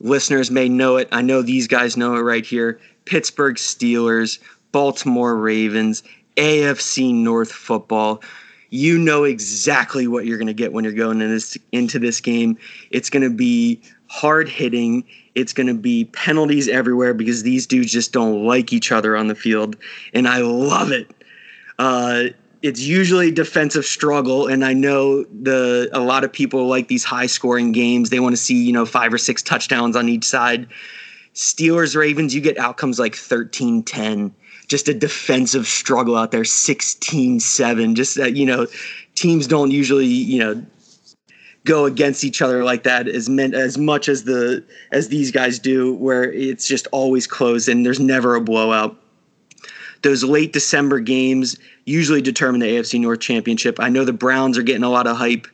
[0.00, 1.08] Listeners may know it.
[1.12, 2.80] I know these guys know it right here.
[3.04, 4.38] Pittsburgh Steelers,
[4.72, 6.02] Baltimore Ravens,
[6.36, 8.22] AFC North football.
[8.70, 12.20] You know exactly what you're going to get when you're going in this, into this
[12.20, 12.56] game.
[12.90, 15.04] It's going to be hard hitting.
[15.34, 19.26] It's going to be penalties everywhere because these dudes just don't like each other on
[19.26, 19.76] the field.
[20.14, 21.10] And I love it.
[21.78, 22.24] Uh,
[22.62, 27.26] it's usually defensive struggle and i know the a lot of people like these high
[27.26, 28.10] scoring games.
[28.10, 30.68] They want to see you know five or six touchdowns on each side.
[31.34, 34.32] Steelers ravens you get outcomes like 13-10
[34.66, 38.66] just a defensive struggle out there 16-7 just that you know
[39.14, 40.66] teams don't usually you know
[41.64, 45.58] go against each other like that as meant as much as the as these guys
[45.58, 48.96] do where it's just always close and there's never a blowout
[50.02, 53.78] those late December games usually determine the AFC North Championship.
[53.80, 55.46] I know the Browns are getting a lot of hype,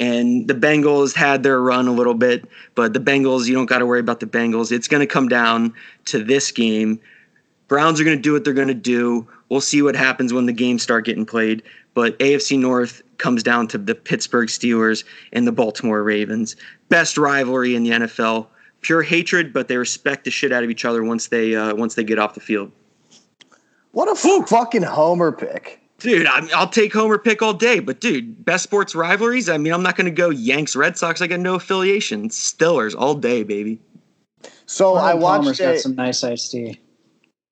[0.00, 3.78] And the Bengals had their run a little bit, but the Bengals, you don't got
[3.78, 4.72] to worry about the Bengals.
[4.72, 5.72] It's going to come down
[6.06, 7.00] to this game.
[7.68, 9.26] Browns are going to do what they're going to do.
[9.48, 11.62] We'll see what happens when the games start getting played.
[11.94, 16.56] But AFC North comes down to the Pittsburgh Steelers and the Baltimore Ravens.
[16.88, 18.48] Best rivalry in the NFL.
[18.80, 21.94] Pure hatred, but they respect the shit out of each other once they uh, once
[21.94, 22.70] they get off the field.
[23.94, 25.80] What a fucking homer pick.
[25.98, 29.48] Dude, I, I'll take Homer pick all day, but dude, best sports rivalries.
[29.48, 31.22] I mean, I'm not going to go Yanks Red Sox.
[31.22, 32.28] I got no affiliation.
[32.28, 33.80] Stillers all day, baby.
[34.66, 36.80] So I Arnold Palmer's watched got some nice iced tea.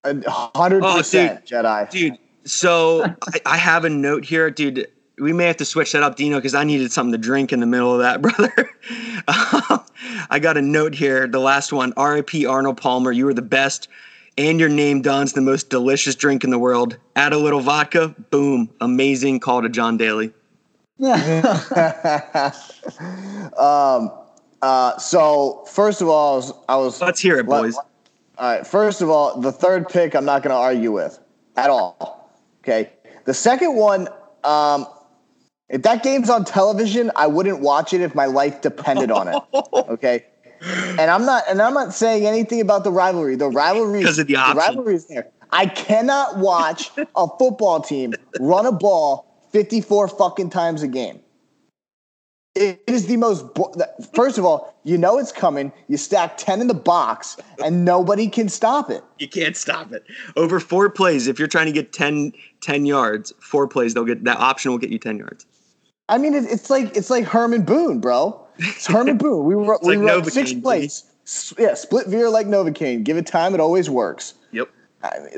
[0.04, 1.88] hundred Oh, percent Jedi.
[1.88, 4.88] Dude, so I, I have a note here, dude.
[5.18, 7.60] We may have to switch that up, Dino, because I needed something to drink in
[7.60, 8.70] the middle of that, brother.
[9.28, 9.84] Um,
[10.30, 11.92] I got a note here, the last one.
[11.96, 12.44] R.I.P.
[12.46, 13.12] Arnold Palmer.
[13.12, 13.88] You were the best,
[14.38, 16.96] and your name Don's the most delicious drink in the world.
[17.16, 19.40] Add a little vodka, boom, amazing.
[19.40, 20.32] Call to John Daly.
[23.58, 24.10] um.
[24.60, 24.96] Uh.
[24.98, 26.52] So first of all, I was.
[26.68, 27.76] I was Let's hear it, let- boys.
[28.38, 28.66] All right.
[28.66, 31.18] First of all, the third pick, I'm not going to argue with
[31.56, 32.30] at all.
[32.62, 32.90] Okay.
[33.24, 34.08] The second one,
[34.42, 34.86] um,
[35.68, 39.36] if that game's on television, I wouldn't watch it if my life depended on it.
[39.72, 40.24] Okay.
[40.62, 43.36] And I'm not, and I'm not saying anything about the rivalry.
[43.36, 44.56] The rivalry, 'Cause of the option.
[44.58, 45.28] rivalry is there.
[45.50, 51.20] I cannot watch a football team run a ball 54 fucking times a game.
[52.54, 53.54] It is the most.
[53.54, 53.72] bo-
[54.14, 55.72] First of all, you know it's coming.
[55.88, 59.02] You stack 10 in the box, and nobody can stop it.
[59.18, 60.04] You can't stop it.
[60.36, 64.24] Over four plays, if you're trying to get 10, 10 yards, four plays, they'll get
[64.24, 65.46] that option will get you 10 yards.
[66.10, 68.38] I mean, it's like it's like Herman Boone, bro.
[68.58, 69.44] It's Herman Boone.
[69.44, 70.60] We were we like were up Novocaine, six G.
[70.60, 71.04] plays.
[71.58, 73.04] Yeah, split veer like Novocaine.
[73.04, 74.34] Give it time; it always works.
[74.52, 74.68] Yep.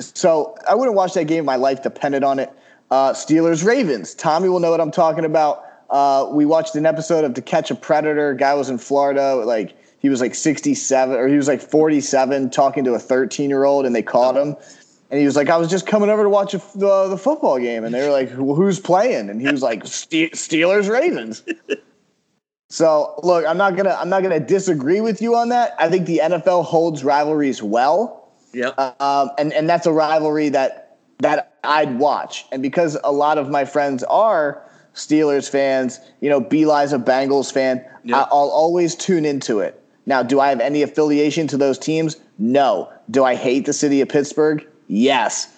[0.01, 1.45] So I wouldn't watch that game.
[1.45, 2.53] My life depended on it.
[2.91, 4.15] Uh, Steelers Ravens.
[4.15, 5.65] Tommy will know what I'm talking about.
[5.91, 8.35] Uh, we watched an episode of To Catch a Predator.
[8.35, 9.37] Guy was in Florida.
[9.37, 13.65] Like he was like 67 or he was like 47, talking to a 13 year
[13.65, 14.57] old, and they caught him.
[15.11, 17.59] And he was like, "I was just coming over to watch a, the the football
[17.59, 21.43] game," and they were like, "Who- "Who's playing?" And he was like, "Ste- "Steelers Ravens."
[22.75, 25.77] So look, I'm not gonna I'm not gonna disagree with you on that.
[25.79, 28.77] I think the NFL holds rivalries well Yep.
[29.01, 32.47] um, and and that's a rivalry that that I'd watch.
[32.51, 34.61] And because a lot of my friends are
[34.97, 38.17] Steelers fans, you know, Beli's a Bengals fan, Yeah.
[38.19, 39.81] I, I'll always tune into it.
[40.07, 42.17] Now, do I have any affiliation to those teams?
[42.39, 42.93] No.
[43.09, 44.67] Do I hate the city of Pittsburgh?
[44.89, 45.49] Yes.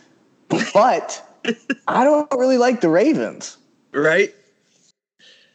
[0.50, 1.22] But
[1.88, 3.56] I don't really like the Ravens.
[3.92, 4.34] right?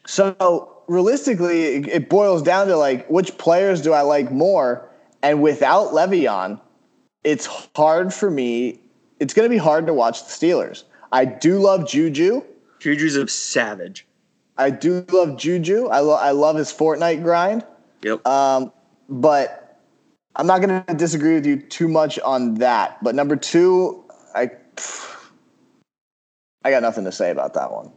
[0.08, 4.89] So realistically, it, boils down to like which players do I like more?
[5.24, 6.60] And without Le'Veon,
[7.24, 8.82] it's hard for me.
[9.20, 10.84] It's going to be hard to watch the Steelers.
[11.12, 12.44] I do love Juju.
[12.80, 14.08] Juju's a savage.
[14.58, 15.88] I do love Juju.
[15.88, 17.65] I, lo- I love his Fortnite grind.
[18.02, 18.26] Yep.
[18.26, 18.72] Um,
[19.10, 19.80] but
[20.36, 23.04] I'm not going to disagree with you too much on that.
[23.04, 24.52] But number two, I
[26.63, 27.91] I got nothing to say about that one.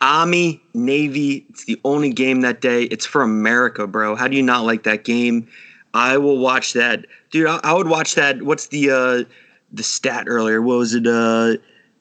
[0.00, 1.46] Army, Navy.
[1.48, 2.84] It's the only game that day.
[2.84, 4.14] It's for America, bro.
[4.14, 5.48] How do you not like that game?
[5.94, 7.46] I will watch that, dude.
[7.46, 8.42] I, I would watch that.
[8.42, 9.24] What's the uh
[9.72, 10.62] the stat earlier?
[10.62, 11.06] What was it?
[11.06, 11.56] Uh,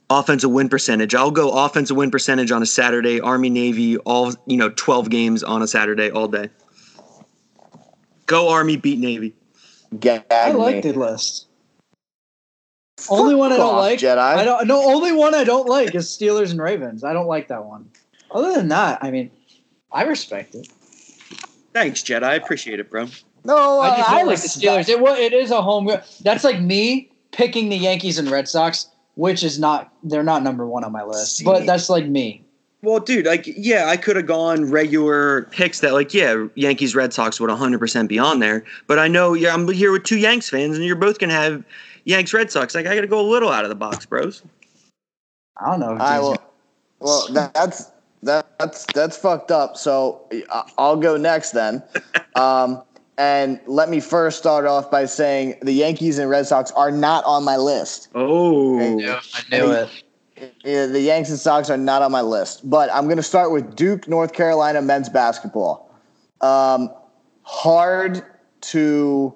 [0.09, 1.15] offensive win percentage.
[1.15, 3.19] I'll go offensive win percentage on a Saturday.
[3.19, 6.49] Army, Navy, all you know, twelve games on a Saturday, all day.
[8.25, 9.33] Go Army, beat Navy.
[9.99, 10.59] Gag I me.
[10.59, 11.47] like the list.
[13.09, 13.99] Only one I don't off, like.
[13.99, 14.17] Jedi.
[14.17, 14.67] I don't.
[14.67, 17.03] No, only one I don't like is Steelers and Ravens.
[17.03, 17.89] I don't like that one.
[18.31, 19.31] Other than that, I mean,
[19.91, 20.67] I respect it.
[21.73, 22.23] Thanks, Jed.
[22.23, 23.07] I appreciate it, bro.
[23.45, 24.89] No, I just uh, don't like the Steelers.
[24.89, 25.89] It it is a home.
[26.21, 29.93] That's like me picking the Yankees and Red Sox, which is not.
[30.03, 31.45] They're not number one on my list, See.
[31.45, 32.43] but that's like me.
[32.83, 37.11] Well, dude, like, yeah, I could have gone regular picks that, like, yeah, Yankees, Red
[37.11, 38.63] Sox would 100% be on there.
[38.85, 41.35] But I know, yeah, I'm here with two Yanks fans, and you're both going to
[41.35, 41.63] have
[42.07, 42.73] Yanks, Red Sox.
[42.73, 44.41] Like, I got to go a little out of the box, bros.
[45.57, 45.97] I don't know.
[45.99, 46.37] I will.
[46.99, 47.91] Well, that, that's
[48.23, 49.75] that, that's that's fucked up.
[49.75, 51.83] So I- I'll go next then.
[52.35, 52.83] Um,
[53.17, 57.23] and let me first start off by saying the Yankees and Red Sox are not
[57.25, 58.09] on my list.
[58.13, 58.79] Oh.
[59.33, 60.03] I knew it.
[60.63, 62.69] Yeah, the Yanks and Sox are not on my list.
[62.69, 65.89] But I'm going to start with Duke, North Carolina men's basketball.
[66.41, 66.91] Um,
[67.41, 68.23] hard
[68.61, 69.33] to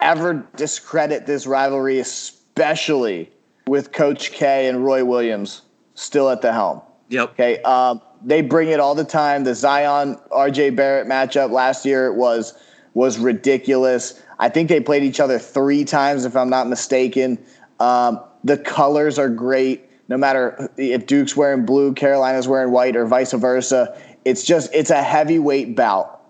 [0.00, 3.30] ever discredit this rivalry, especially
[3.66, 5.62] with Coach K and Roy Williams
[5.94, 6.80] still at the helm.
[7.10, 7.30] Yep.
[7.30, 7.62] Okay.
[7.62, 9.44] Um, they bring it all the time.
[9.44, 12.54] The Zion RJ Barrett matchup last year was
[12.94, 14.20] was ridiculous.
[14.38, 17.38] I think they played each other three times, if I'm not mistaken.
[17.78, 19.88] Um, the colors are great.
[20.08, 24.90] No matter if Duke's wearing blue, Carolina's wearing white, or vice versa, it's just it's
[24.90, 26.20] a heavyweight bout.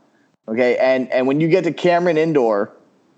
[0.49, 2.73] Okay, and and when you get to Cameron Indoor,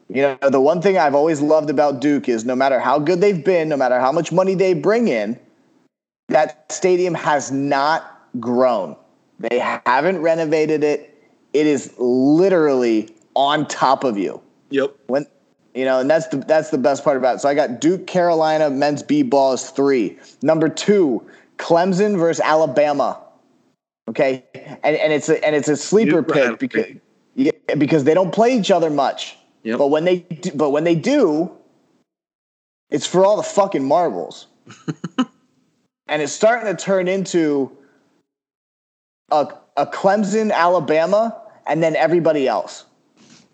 [0.08, 3.20] you know the one thing I've always loved about Duke is no matter how good
[3.20, 5.38] they've been, no matter how much money they bring in,
[6.28, 8.96] that stadium has not grown.
[9.38, 11.08] They haven't renovated it.
[11.52, 14.94] It is literally on top of you Yep.
[15.06, 15.26] when
[15.74, 17.38] you know, and that's the that's the best part about it.
[17.40, 20.18] So I got Duke Carolina men's b ball is three.
[20.42, 23.18] Number two, Clemson versus Alabama.
[24.08, 26.86] Okay, and and it's a and it's a sleeper pick because
[27.34, 29.38] yeah, because they don't play each other much.
[29.64, 29.78] Yep.
[29.78, 31.50] But when they do, but when they do,
[32.90, 34.46] it's for all the fucking marbles.
[36.08, 37.76] and it's starting to turn into
[39.30, 42.84] a a Clemson Alabama and then everybody else.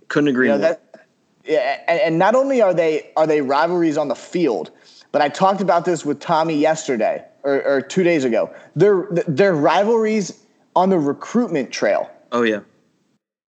[0.09, 0.69] Couldn't agree You know more.
[0.71, 1.07] that,
[1.45, 4.71] yeah, and, and not only are they are they rivalries on the field,
[5.13, 8.53] but I talked about this with Tommy yesterday or, or two days ago.
[8.75, 10.43] They're they're rivalries
[10.75, 12.11] on the recruitment trail.
[12.33, 12.61] oh yeah.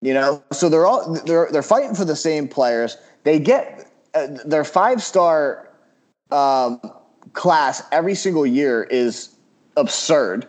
[0.02, 2.98] You know, so they're all they're they're fighting for the same players.
[3.24, 5.70] They get uh, their five star
[6.32, 6.80] um,
[7.34, 9.36] class every single year is
[9.76, 10.48] absurd,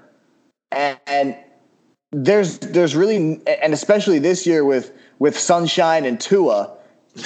[0.71, 1.37] and, and
[2.13, 6.77] there's there's really and especially this year with with Sunshine and Tua,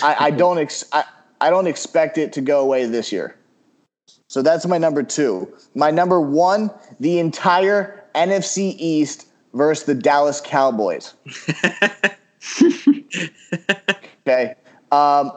[0.03, 1.05] I, I don't ex, I,
[1.41, 3.37] I don't expect it to go away this year.
[4.29, 5.53] So that's my number two.
[5.75, 11.15] My number one, the entire NFC East versus the Dallas Cowboys.
[14.27, 14.55] Okay.
[14.91, 15.33] Um,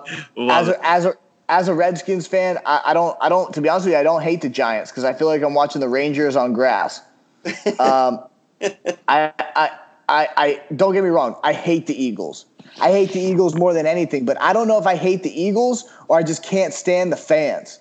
[0.50, 1.14] as a, as a
[1.50, 4.04] as a Redskins fan, I, I don't I don't to be honest with you, I
[4.04, 7.02] don't hate the Giants because I feel like I'm watching the Rangers on grass.
[7.80, 8.24] Um,
[9.08, 9.70] I, I
[10.10, 12.46] I I don't get me wrong, I hate the Eagles.
[12.80, 15.42] I hate the Eagles more than anything, but I don't know if I hate the
[15.42, 17.80] Eagles or I just can't stand the fans.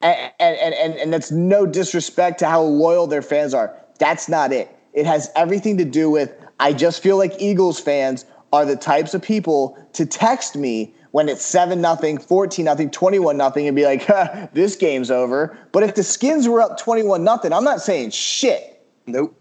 [0.00, 3.76] And and and and, and that's no disrespect to how loyal their fans are.
[3.98, 4.73] That's not it.
[4.94, 9.12] It has everything to do with I just feel like Eagles fans are the types
[9.12, 13.84] of people to text me when it's 7 nothing, 14 nothing, 21 nothing and be
[13.84, 17.80] like, huh, "This game's over." But if the Skins were up 21 nothing, I'm not
[17.80, 18.84] saying shit.
[19.06, 19.34] Nope.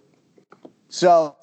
[0.89, 1.36] So,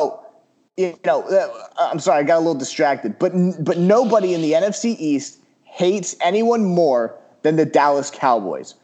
[0.77, 3.19] you know, uh, I'm sorry, I got a little distracted.
[3.19, 3.33] But
[3.65, 8.75] but nobody in the NFC East hates anyone more than the Dallas Cowboys.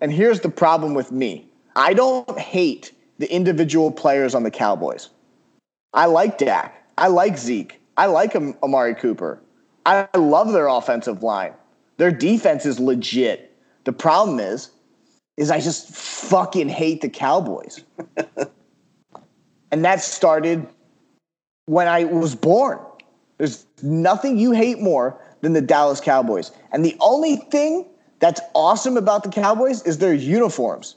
[0.00, 5.10] And here's the problem with me: I don't hate the individual players on the Cowboys.
[5.92, 6.84] I like Dak.
[6.98, 7.80] I like Zeke.
[7.96, 9.40] I like Am- Amari Cooper.
[9.86, 11.54] I love their offensive line.
[11.96, 13.56] Their defense is legit.
[13.84, 14.70] The problem is,
[15.36, 17.82] is I just fucking hate the Cowboys.
[19.70, 20.66] and that started
[21.66, 22.78] when I was born.
[23.38, 26.52] There's nothing you hate more than the Dallas Cowboys.
[26.72, 27.86] And the only thing
[28.20, 30.96] that's awesome about the Cowboys is their uniforms.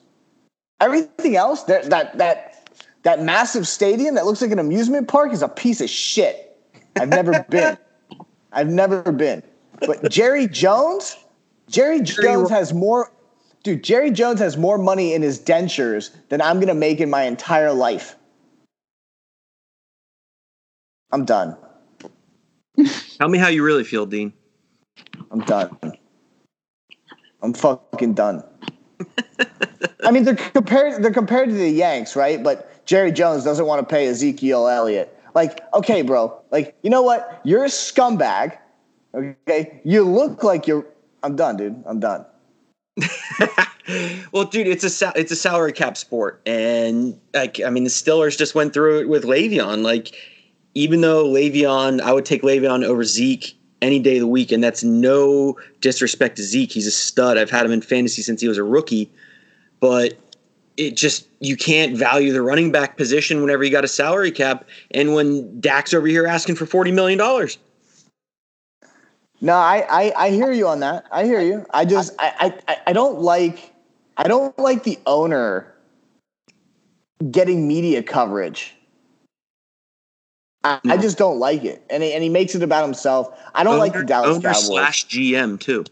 [0.79, 2.69] Everything else, that that that
[3.03, 6.59] that massive stadium that looks like an amusement park is a piece of shit.
[6.95, 7.77] I've never been.
[8.51, 9.43] I've never been.
[9.79, 11.15] But Jerry Jones,
[11.69, 13.11] Jerry Jones has more
[13.63, 17.23] dude, Jerry Jones has more money in his dentures than I'm gonna make in my
[17.23, 18.15] entire life.
[21.11, 21.57] I'm done.
[23.17, 24.33] Tell me how you really feel, Dean.
[25.31, 25.77] I'm done.
[27.41, 28.43] I'm fucking done.
[30.03, 31.03] I mean, they're compared.
[31.03, 32.41] They're compared to the Yanks, right?
[32.41, 35.13] But Jerry Jones doesn't want to pay Ezekiel Elliott.
[35.35, 36.39] Like, okay, bro.
[36.51, 37.41] Like, you know what?
[37.43, 38.57] You're a scumbag.
[39.13, 40.85] Okay, you look like you're.
[41.23, 41.83] I'm done, dude.
[41.85, 42.25] I'm done.
[44.31, 48.37] well, dude, it's a it's a salary cap sport, and like I mean, the Stillers
[48.37, 49.83] just went through it with Le'Veon.
[49.83, 50.15] Like,
[50.73, 54.63] even though Le'Veon, I would take Le'Veon over Zeke any day of the week, and
[54.63, 56.71] that's no disrespect to Zeke.
[56.71, 57.37] He's a stud.
[57.37, 59.11] I've had him in fantasy since he was a rookie,
[59.79, 60.17] but
[60.77, 64.65] it just you can't value the running back position whenever you got a salary cap,
[64.91, 67.57] and when Dak's over here asking for forty million dollars.
[69.39, 71.05] No, I, I, I hear you on that.
[71.11, 71.65] I hear you.
[71.71, 73.73] I just I, I, I don't like
[74.17, 75.73] I don't like the owner
[77.31, 78.73] getting media coverage.
[80.63, 83.39] I, I just don't like it, and he, and he makes it about himself.
[83.53, 84.65] I don't like the Dallas owner Cowboys.
[84.65, 85.85] slash GM too.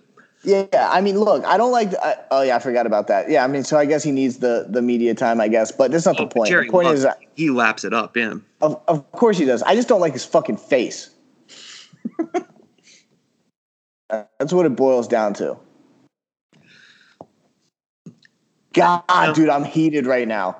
[0.46, 1.94] Yeah, I mean, look, I don't like.
[1.96, 3.30] I, oh yeah, I forgot about that.
[3.30, 5.92] Yeah, I mean, so I guess he needs the the media time, I guess, but
[5.92, 6.50] that's not Oh, the point.
[6.50, 8.16] Jerry the point loves is, he laps it up.
[8.16, 8.36] Yeah.
[8.62, 9.64] of of course he does.
[9.64, 11.10] I just don't like his fucking face.
[14.10, 15.58] That's what it boils down to.
[18.74, 20.58] God, dude, I'm heated right now.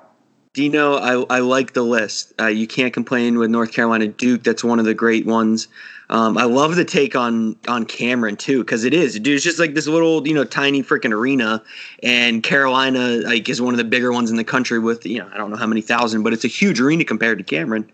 [0.54, 2.32] Dino, I, I like the list.
[2.40, 4.42] Uh, you can't complain with North Carolina Duke.
[4.42, 5.68] That's one of the great ones.
[6.08, 9.34] Um, I love the take on on Cameron too, because it is, dude.
[9.34, 11.62] It's just like this little, you know, tiny freaking arena,
[12.02, 15.28] and Carolina like is one of the bigger ones in the country with, you know,
[15.32, 17.90] I don't know how many thousand, but it's a huge arena compared to Cameron.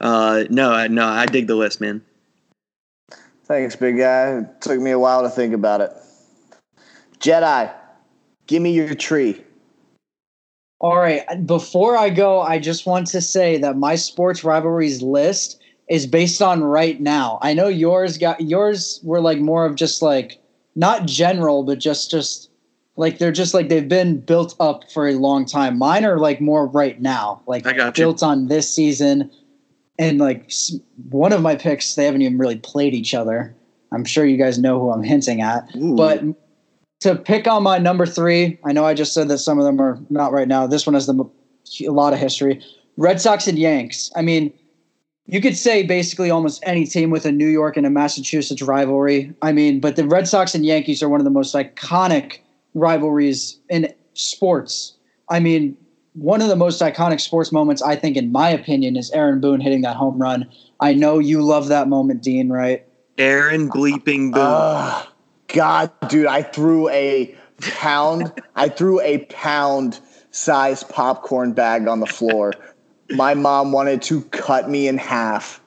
[0.00, 2.02] Uh, no, I, no, I dig the list, man.
[3.44, 4.38] Thanks, big guy.
[4.38, 5.92] It took me a while to think about it.
[7.18, 7.70] Jedi,
[8.46, 9.44] give me your tree.
[10.78, 11.46] All right.
[11.46, 15.59] Before I go, I just want to say that my sports rivalries list
[15.90, 17.38] is based on right now.
[17.42, 20.40] I know yours got yours were like more of just like
[20.76, 22.48] not general, but just just
[22.96, 25.76] like they're just like they've been built up for a long time.
[25.76, 28.04] Mine are like more right now, like I got you.
[28.04, 29.30] built on this season.
[29.98, 30.50] And like
[31.10, 33.54] one of my picks, they haven't even really played each other.
[33.92, 35.68] I'm sure you guys know who I'm hinting at.
[35.76, 35.94] Ooh.
[35.94, 36.22] But
[37.00, 39.80] to pick on my number three, I know I just said that some of them
[39.80, 40.66] are not right now.
[40.66, 41.24] This one has the,
[41.86, 42.62] a lot of history.
[42.96, 44.10] Red Sox and Yanks.
[44.16, 44.52] I mean,
[45.30, 49.32] you could say basically almost any team with a New York and a Massachusetts rivalry.
[49.42, 52.38] I mean, but the Red Sox and Yankees are one of the most iconic
[52.74, 54.96] rivalries in sports.
[55.28, 55.76] I mean,
[56.14, 59.60] one of the most iconic sports moments, I think, in my opinion, is Aaron Boone
[59.60, 60.50] hitting that home run.
[60.80, 62.84] I know you love that moment, Dean, right?
[63.16, 64.42] Aaron bleeping Boone.
[64.42, 65.06] Ugh,
[65.48, 68.32] God, dude, I threw a pound.
[68.56, 70.00] I threw a pound
[70.32, 72.52] size popcorn bag on the floor.
[73.10, 75.60] My mom wanted to cut me in half.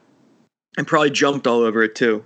[0.77, 2.23] and probably jumped all over it too.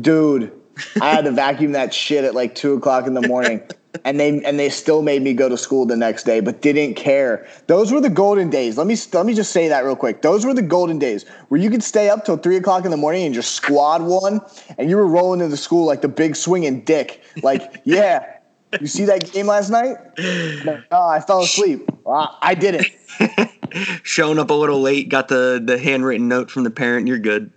[0.00, 0.52] Dude,
[1.00, 3.62] I had to vacuum that shit at like two o'clock in the morning.
[4.04, 6.94] And they and they still made me go to school the next day, but didn't
[6.94, 7.46] care.
[7.68, 8.76] Those were the golden days.
[8.76, 10.20] Let me let me just say that real quick.
[10.20, 12.96] Those were the golden days where you could stay up till three o'clock in the
[12.96, 14.40] morning and just squad one,
[14.78, 17.22] and you were rolling into school like the big swinging dick.
[17.44, 18.38] Like, yeah,
[18.80, 19.96] you see that game last night?
[20.64, 21.88] No, oh, I fell asleep.
[22.04, 22.88] I didn't.
[24.02, 27.08] Showing up a little late, got the the handwritten note from the parent.
[27.08, 27.52] You're good.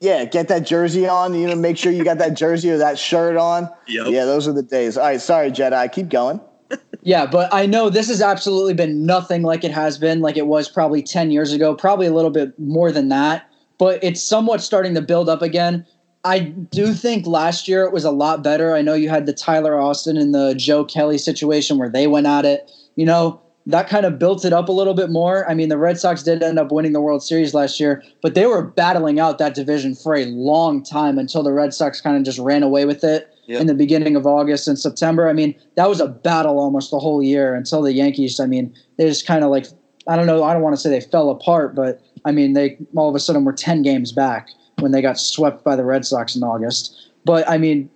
[0.00, 1.34] Yeah, get that jersey on.
[1.34, 3.68] You know, make sure you got that jersey or that shirt on.
[3.86, 4.06] Yep.
[4.08, 4.96] Yeah, those are the days.
[4.96, 5.90] All right, sorry, Jedi.
[5.92, 6.40] Keep going.
[7.02, 10.46] Yeah, but I know this has absolutely been nothing like it has been, like it
[10.46, 14.60] was probably 10 years ago, probably a little bit more than that, but it's somewhat
[14.60, 15.86] starting to build up again.
[16.24, 18.74] I do think last year it was a lot better.
[18.74, 22.26] I know you had the Tyler Austin and the Joe Kelly situation where they went
[22.26, 22.70] at it.
[22.96, 23.40] You know,
[23.70, 25.48] that kind of built it up a little bit more.
[25.48, 28.34] I mean, the Red Sox did end up winning the World Series last year, but
[28.34, 32.16] they were battling out that division for a long time until the Red Sox kind
[32.16, 33.60] of just ran away with it Yep.
[33.62, 35.28] in the beginning of August and September.
[35.28, 38.38] I mean, that was a battle almost the whole year until the Yankees.
[38.38, 39.66] I mean, they just kind of like
[40.06, 40.44] I don't know.
[40.44, 43.18] I don't want to say they fell apart, but I mean, they all of a
[43.18, 44.48] sudden were ten games back
[44.78, 47.10] when they got swept by the Red Sox in August.
[47.24, 47.90] But I mean,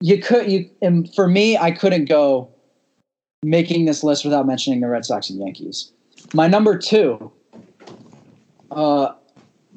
[0.00, 2.48] you could you and for me, I couldn't go
[3.46, 5.92] making this list without mentioning the Red Sox and Yankees.
[6.34, 7.30] My number two.
[8.70, 9.14] Uh,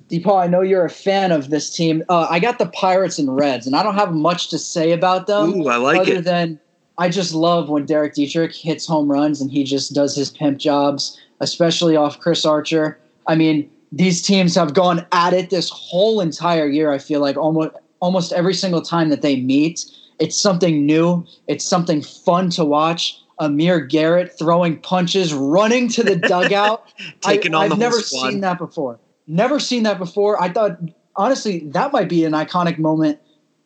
[0.09, 2.03] DePaul, I know you're a fan of this team.
[2.09, 5.27] Uh, I got the Pirates and Reds, and I don't have much to say about
[5.27, 5.61] them.
[5.61, 6.23] Ooh, I like other it.
[6.23, 6.59] than
[6.97, 10.57] I just love when Derek Dietrich hits home runs and he just does his pimp
[10.57, 12.99] jobs, especially off Chris Archer.
[13.27, 16.91] I mean, these teams have gone at it this whole entire year.
[16.91, 19.85] I feel like almost almost every single time that they meet,
[20.19, 21.25] it's something new.
[21.47, 23.21] It's something fun to watch.
[23.39, 26.91] Amir Garrett throwing punches, running to the dugout.
[27.21, 28.29] Taking on I've the never squad.
[28.29, 28.99] seen that before.
[29.27, 30.41] Never seen that before.
[30.41, 30.77] I thought
[31.15, 33.19] honestly that might be an iconic moment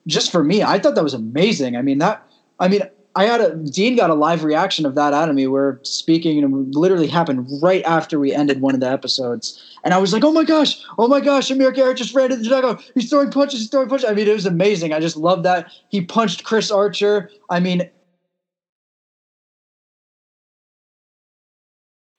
[0.07, 0.63] just for me.
[0.63, 1.75] I thought that was amazing.
[1.75, 2.27] I mean that.
[2.59, 2.81] I mean
[3.15, 5.45] I had a Dean got a live reaction of that out of me.
[5.45, 9.93] We're speaking and it literally happened right after we ended one of the episodes, and
[9.93, 12.43] I was like, "Oh my gosh, oh my gosh!" Amir Garrett just ran to the
[12.43, 12.83] dugout.
[12.95, 13.59] He's throwing punches.
[13.59, 14.09] He's throwing punches.
[14.09, 14.93] I mean, it was amazing.
[14.93, 17.29] I just love that he punched Chris Archer.
[17.51, 17.87] I mean,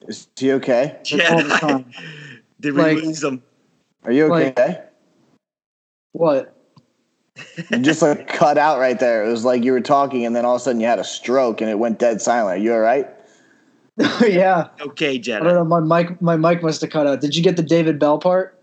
[0.08, 0.98] Is he okay?
[1.30, 1.90] all the time.
[2.60, 3.42] Did we Like- lose them?
[4.04, 4.82] Are you Like- okay?
[6.12, 6.54] what?
[7.70, 9.24] You just like cut out right there.
[9.24, 11.04] It was like you were talking, and then all of a sudden you had a
[11.04, 12.60] stroke, and it went dead silent.
[12.60, 13.08] Are you all right?
[14.26, 15.64] yeah, Okay, I don't know.
[15.64, 17.20] My mic, my mic must have cut out.
[17.20, 18.58] Did you get the David Bell part?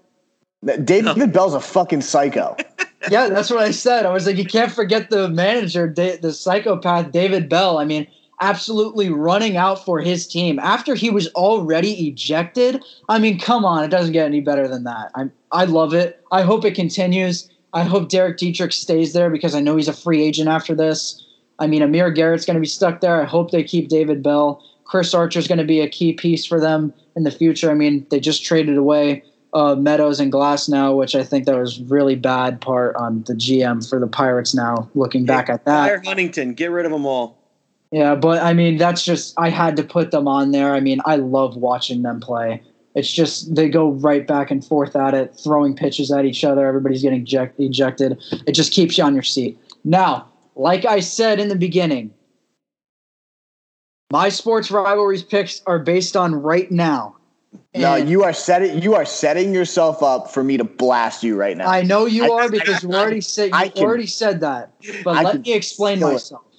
[0.83, 2.55] David Bell's a fucking psycho.
[3.09, 4.05] Yeah, that's what I said.
[4.05, 7.77] I was like, you can't forget the manager, the psychopath David Bell.
[7.79, 8.07] I mean,
[8.41, 12.83] absolutely running out for his team after he was already ejected.
[13.07, 15.11] I mean, come on, it doesn't get any better than that.
[15.15, 16.21] I I love it.
[16.31, 17.49] I hope it continues.
[17.73, 21.25] I hope Derek Dietrich stays there because I know he's a free agent after this.
[21.59, 23.21] I mean, Amir Garrett's going to be stuck there.
[23.21, 24.63] I hope they keep David Bell.
[24.83, 27.71] Chris Archer's going to be a key piece for them in the future.
[27.71, 29.23] I mean, they just traded away
[29.53, 33.87] uh, Meadows and Glasnow, which I think that was really bad part on the GM
[33.87, 34.89] for the Pirates now.
[34.95, 36.53] Looking back at that, Huntington.
[36.53, 37.40] Get rid of them all.
[37.91, 40.73] Yeah, but I mean, that's just I had to put them on there.
[40.73, 42.61] I mean, I love watching them play.
[42.95, 46.65] It's just they go right back and forth at it, throwing pitches at each other.
[46.65, 48.21] Everybody's getting eject- ejected.
[48.47, 49.57] It just keeps you on your seat.
[49.83, 52.13] Now, like I said in the beginning,
[54.11, 57.15] my sports rivalries picks are based on right now.
[57.75, 61.55] No, you are setting you are setting yourself up for me to blast you right
[61.57, 61.67] now.
[61.69, 64.71] I know you I- are because you already said you I can- already said that.
[65.03, 66.41] But I let me explain myself.
[66.45, 66.50] it.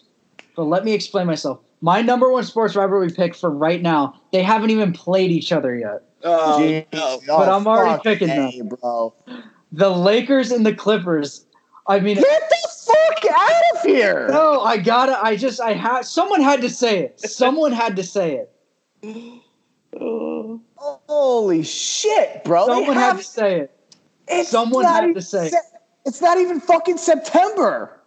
[0.52, 0.56] Myself.
[0.56, 1.60] But let me explain myself.
[1.80, 5.76] My number one sports rivalry pick for right now, they haven't even played each other
[5.76, 6.02] yet.
[6.24, 6.86] Oh, Jeez.
[6.92, 7.20] no.
[7.38, 8.68] But I'm already fuck picking them.
[8.68, 9.14] bro.
[9.72, 11.44] The Lakers and the Clippers.
[11.88, 14.28] I mean, Get the fuck out of here!
[14.28, 15.18] no, I gotta.
[15.20, 16.02] I just, I had.
[16.04, 17.18] Someone had to say it.
[17.20, 18.36] Someone had to say
[19.02, 19.42] it.
[20.78, 22.66] Holy shit, bro!
[22.66, 23.70] They Someone had to say it.
[24.28, 25.54] it's someone not had to even say it.
[26.06, 28.00] It's not even fucking September.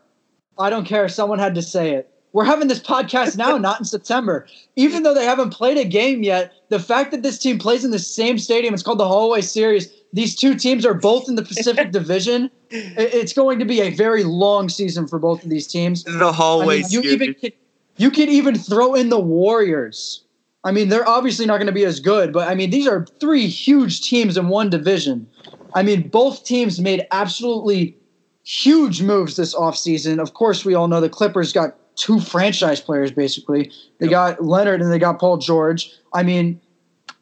[0.57, 1.09] I don't care.
[1.09, 2.09] Someone had to say it.
[2.35, 4.45] We're having this podcast now, not in September.
[4.75, 7.91] Even though they haven't played a game yet, the fact that this team plays in
[7.91, 9.89] the same stadium, it's called the Hallway Series.
[10.11, 12.51] These two teams are both in the Pacific Division.
[12.71, 16.03] It's going to be a very long season for both of these teams.
[16.03, 16.81] The I hallway.
[16.81, 17.13] mean, you series.
[17.13, 17.51] even can,
[17.95, 20.25] you can even throw in the Warriors.
[20.65, 23.05] I mean, they're obviously not going to be as good, but I mean, these are
[23.21, 25.25] three huge teams in one division.
[25.73, 27.95] I mean, both teams made absolutely
[28.43, 30.19] huge moves this offseason.
[30.19, 33.71] Of course, we all know the Clippers got two franchise players basically.
[33.99, 35.91] They got Leonard and they got Paul George.
[36.13, 36.59] I mean,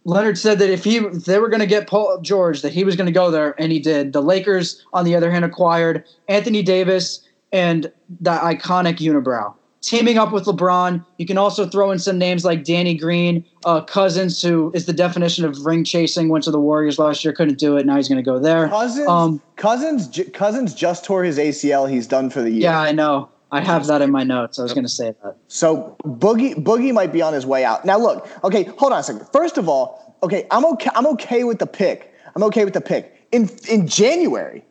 [0.06, 2.84] Leonard said that if he if they were going to get Paul George, that he
[2.84, 4.12] was going to go there, and he did.
[4.14, 7.22] The Lakers, on the other hand, acquired Anthony Davis
[7.54, 9.54] and the iconic unibrow.
[9.82, 13.82] Teaming up with LeBron, you can also throw in some names like Danny Green, uh,
[13.82, 16.30] Cousins, who is the definition of ring chasing.
[16.30, 17.86] Went to the Warriors last year, couldn't do it.
[17.86, 18.70] Now he's going to go there.
[18.70, 21.90] Cousins, Um, Cousins, j- Cousins just tore his ACL.
[21.90, 22.62] He's done for the year.
[22.62, 23.28] Yeah, I know.
[23.54, 24.58] I have that in my notes.
[24.58, 25.38] I was going to say that.
[25.48, 27.86] So Boogie Boogie might be on his way out.
[27.86, 29.28] Now look, okay, hold on a second.
[29.32, 30.90] First of all, okay, I'm okay.
[30.96, 32.12] I'm okay with the pick.
[32.36, 34.66] I'm okay with the pick in in January.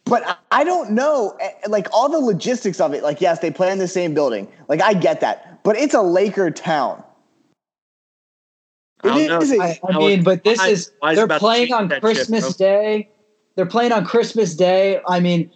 [0.05, 3.03] but I- I don't know, eh, like all the logistics of it.
[3.03, 4.47] Like, yes, they play in the same building.
[4.69, 7.03] Like, I get that, but it's a Laker town.
[9.03, 9.39] I don't It know.
[9.41, 11.89] is a- I, I mean, but this why- is why is it they're playing on
[11.89, 12.67] Christmas bro?
[12.67, 13.09] Day.
[13.55, 14.99] They're playing on Christmas Day.
[15.07, 15.51] I mean,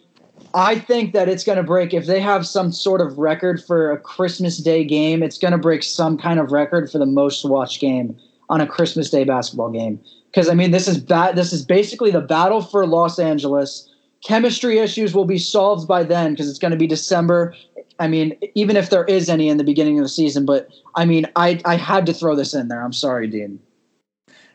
[0.54, 3.91] I think that it's going to break if they have some sort of record for
[3.91, 5.24] a Christmas Day game.
[5.24, 8.18] It's going to break some kind of record for the most watched game
[8.49, 9.99] on a Christmas Day basketball game.
[10.30, 11.36] Because I mean, this is bad.
[11.36, 13.89] This is basically the battle for Los Angeles.
[14.24, 17.56] Chemistry issues will be solved by then because it's going to be December.
[17.99, 21.06] I mean, even if there is any in the beginning of the season, but I
[21.06, 22.84] mean, I I had to throw this in there.
[22.84, 23.60] I'm sorry, Dean.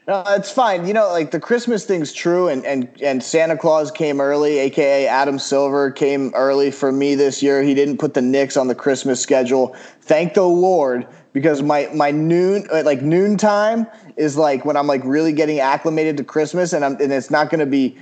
[0.06, 0.86] No, it's fine.
[0.86, 5.08] You know, like the Christmas thing's true, and and and Santa Claus came early, aka
[5.08, 7.60] Adam Silver came early for me this year.
[7.60, 9.74] He didn't put the Knicks on the Christmas schedule.
[10.02, 13.84] Thank the Lord, because my my noon uh, like noon time
[14.16, 17.50] is like when I'm like really getting acclimated to Christmas, and I'm and it's not
[17.50, 17.98] going to be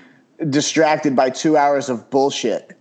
[0.51, 2.77] distracted by two hours of bullshit.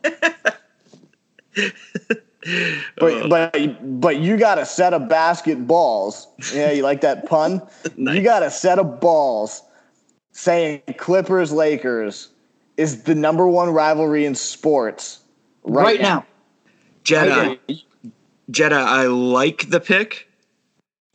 [2.97, 3.27] But uh.
[3.27, 6.27] but but you got a set of basketballs.
[6.53, 7.61] Yeah, you like that pun?
[7.97, 8.15] Nice.
[8.15, 9.61] You got a set of balls
[10.31, 12.29] saying Clippers Lakers
[12.77, 15.23] is the number one rivalry in sports
[15.63, 16.25] Right, now.
[17.03, 17.59] Jedi.
[18.51, 20.27] Jedi, I like the pick.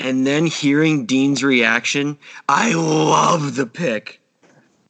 [0.00, 2.18] And then hearing Dean's reaction,
[2.48, 4.20] I love the pick.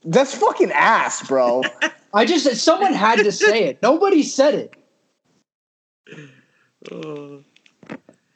[0.05, 1.63] That's fucking ass, bro.
[2.15, 3.83] I just someone had to say it.
[3.83, 4.75] Nobody said it.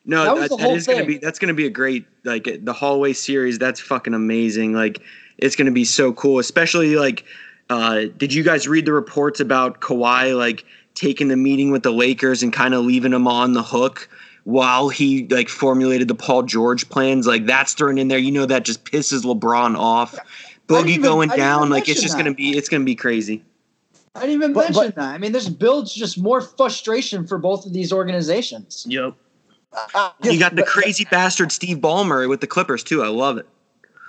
[0.04, 3.58] No, That that, that gonna be that's gonna be a great like the hallway series.
[3.58, 4.72] That's fucking amazing.
[4.72, 5.00] Like
[5.38, 6.38] it's gonna be so cool.
[6.40, 7.24] Especially like,
[7.70, 10.64] uh, did you guys read the reports about Kawhi like
[10.94, 14.08] taking the meeting with the Lakers and kind of leaving them on the hook
[14.44, 17.26] while he like formulated the Paul George plans?
[17.28, 18.18] Like that's thrown in there.
[18.18, 20.18] You know that just pisses LeBron off.
[20.66, 22.24] Boogie even- going down like it's just that.
[22.24, 23.44] gonna be it's gonna be crazy.
[24.14, 25.14] I didn't even But- mention but- that.
[25.14, 28.84] I mean, this builds just more frustration for both of these organizations.
[28.88, 29.14] Yep.
[29.94, 33.02] I You got the but- crazy bastard Steve Ballmer with the Clippers too.
[33.02, 33.46] I love it.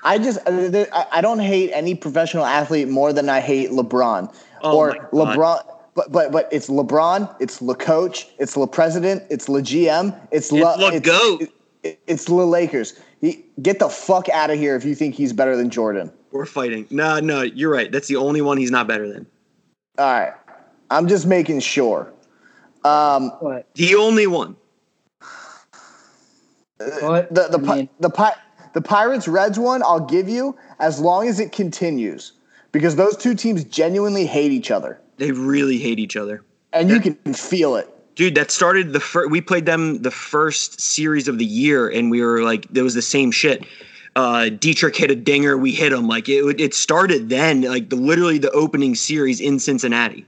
[0.03, 4.33] I just uh, I I don't hate any professional athlete more than I hate LeBron
[4.61, 5.09] Oh or.
[5.13, 5.63] LeBron.
[5.95, 10.51] But but but it's LeBron, it's Le Coach, it's Le President, it's Le GM, it's
[10.51, 11.49] Le, It's Le Goat.
[11.83, 12.95] it- it's Le Lakers.
[13.21, 16.11] He, get the fuck out of here if you think he's better than Jordan.
[16.33, 16.87] We're fighting.
[16.89, 17.89] No, no, you're right.
[17.91, 19.27] That's the only one he's not better than.
[19.97, 20.33] All right,
[20.89, 22.11] I'm just making sure.
[22.83, 24.55] Um, But, The only one.
[26.79, 28.35] but the the I pi- the pi-
[28.73, 32.33] the Pirates Reds one I'll give you as long as it continues
[32.71, 36.43] because those two teams genuinely hate each other They really hate each other.
[36.73, 37.87] and you can feel it.
[38.15, 39.29] Dude, that started the first.
[39.31, 42.93] We played them the first series of the year, and we were like, there was
[42.95, 43.65] the same shit.
[44.15, 46.07] Uh, Dietrich hit a dinger, we hit him.
[46.07, 50.25] Like it, it started then, like the literally the opening series in Cincinnati.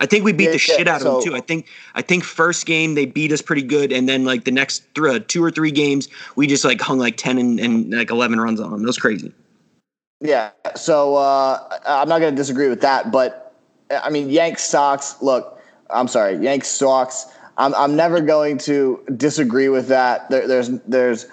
[0.00, 1.36] I think we beat Yeah, the shit yeah, out of so- them too.
[1.36, 4.50] I think I think first game they beat us pretty good, and then like the
[4.50, 8.10] next th- two or three games we just like hung like ten and, and like
[8.10, 8.82] eleven runs on them.
[8.82, 9.32] It was crazy.
[10.20, 10.50] Yeah.
[10.74, 13.54] So uh, I'm not going to disagree with that, but
[13.90, 15.20] I mean, Yanks Sox.
[15.22, 15.60] Look,
[15.90, 17.26] I'm sorry, Yanks Sox.
[17.56, 20.28] I'm I'm never going to disagree with that.
[20.30, 21.26] There, there's there's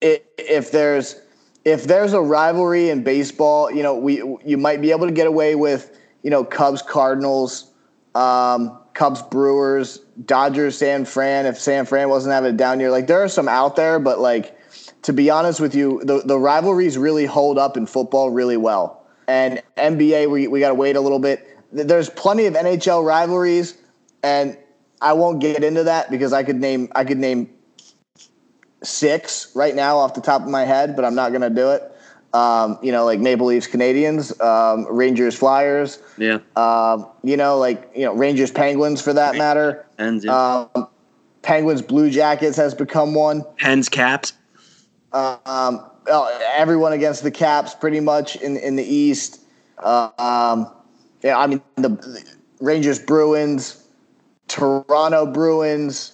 [0.00, 1.20] if there's
[1.64, 5.26] if there's a rivalry in baseball, you know, we you might be able to get
[5.26, 7.72] away with you know Cubs Cardinals,
[8.14, 11.46] um, Cubs Brewers, Dodgers San Fran.
[11.46, 14.20] If San Fran wasn't having a down year, like there are some out there, but
[14.20, 14.56] like
[15.02, 19.06] to be honest with you, the, the rivalries really hold up in football really well.
[19.28, 21.56] And NBA, we, we got to wait a little bit.
[21.72, 23.78] There's plenty of NHL rivalries,
[24.24, 24.58] and
[25.00, 27.50] I won't get into that because I could name I could name
[28.82, 31.70] six right now off the top of my head, but I'm not going to do
[31.70, 31.92] it.
[32.32, 36.02] Um, you know, like Maple Leafs, Canadiens, um, Rangers, Flyers.
[36.18, 39.86] Yeah, Um, you know, like you know, Rangers, Penguins for that matter.
[39.96, 40.66] Pens, yeah.
[40.74, 40.88] Um,
[41.40, 43.42] Penguins, Blue Jackets has become one.
[43.56, 44.34] Pens, Caps.
[45.12, 45.40] Um,
[46.10, 49.40] uh, everyone against the Caps, pretty much in in the East.
[49.78, 50.70] Uh, um,
[51.22, 52.24] yeah, I mean the, the
[52.60, 53.82] Rangers, Bruins,
[54.48, 56.12] Toronto Bruins.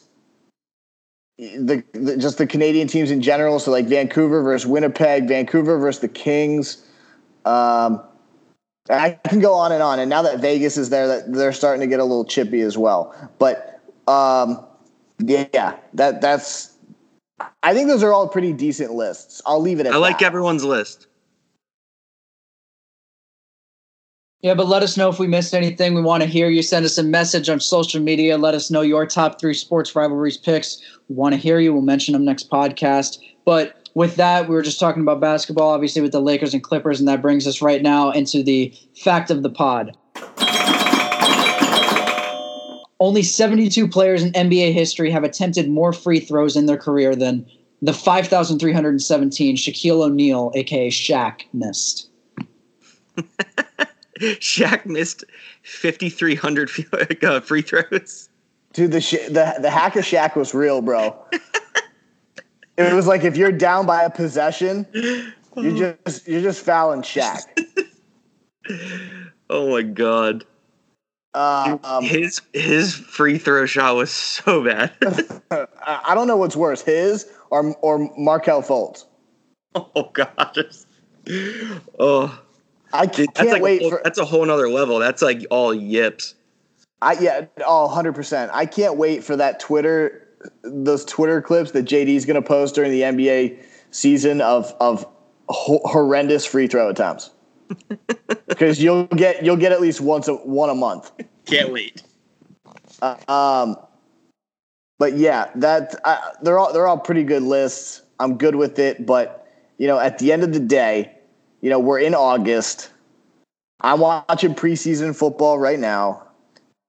[1.42, 3.58] The, the just the Canadian teams in general.
[3.58, 6.86] So like Vancouver versus Winnipeg, Vancouver versus the Kings.
[7.44, 8.00] Um,
[8.88, 9.98] I can go on and on.
[9.98, 12.78] And now that Vegas is there, that they're starting to get a little chippy as
[12.78, 13.14] well.
[13.38, 14.64] But um,
[15.18, 16.76] yeah, that that's.
[17.64, 19.42] I think those are all pretty decent lists.
[19.44, 19.96] I'll leave it at that.
[19.96, 20.26] I like that.
[20.26, 21.08] everyone's list.
[24.42, 25.94] Yeah, but let us know if we missed anything.
[25.94, 26.62] We want to hear you.
[26.62, 28.36] Send us a message on social media.
[28.36, 30.82] Let us know your top three sports rivalries picks.
[31.08, 31.72] We want to hear you.
[31.72, 33.20] We'll mention them next podcast.
[33.44, 36.98] But with that, we were just talking about basketball, obviously, with the Lakers and Clippers,
[36.98, 39.96] and that brings us right now into the fact of the pod.
[42.98, 47.46] Only 72 players in NBA history have attempted more free throws in their career than
[47.80, 52.08] the 5,317 Shaquille O'Neal, aka Shaq, missed.
[54.20, 55.24] Shaq missed
[55.62, 56.70] 5,300
[57.24, 58.28] uh, free throws.
[58.72, 61.14] Dude, the sh- the the hack of Shaq was real, bro.
[62.76, 64.86] it was like if you're down by a possession,
[65.56, 67.42] you're just you're just fouling Shaq.
[69.50, 70.46] Oh my god.
[71.34, 74.92] Uh, um, his his free throw shot was so bad.
[75.50, 75.66] I
[76.06, 79.04] I don't know what's worse, his or or Markelle Fultz.
[79.74, 80.58] oh god.
[81.98, 82.40] Oh,
[82.92, 84.98] I can't that's like wait a whole, for that's a whole nother level.
[84.98, 86.34] That's like all yips.
[87.00, 88.50] I yeah, oh 100%.
[88.52, 90.28] I can't wait for that Twitter
[90.62, 95.06] those Twitter clips that JD's going to post during the NBA season of of
[95.48, 97.30] ho- horrendous free throw attempts.
[98.56, 101.10] Cuz you'll get you'll get at least once a, one a month.
[101.46, 102.02] Can't wait.
[103.00, 103.76] Uh, um
[104.98, 108.02] but yeah, that uh, they're all they're all pretty good lists.
[108.20, 111.12] I'm good with it, but you know, at the end of the day,
[111.62, 112.90] you know, we're in August.
[113.80, 116.24] I'm watching preseason football right now.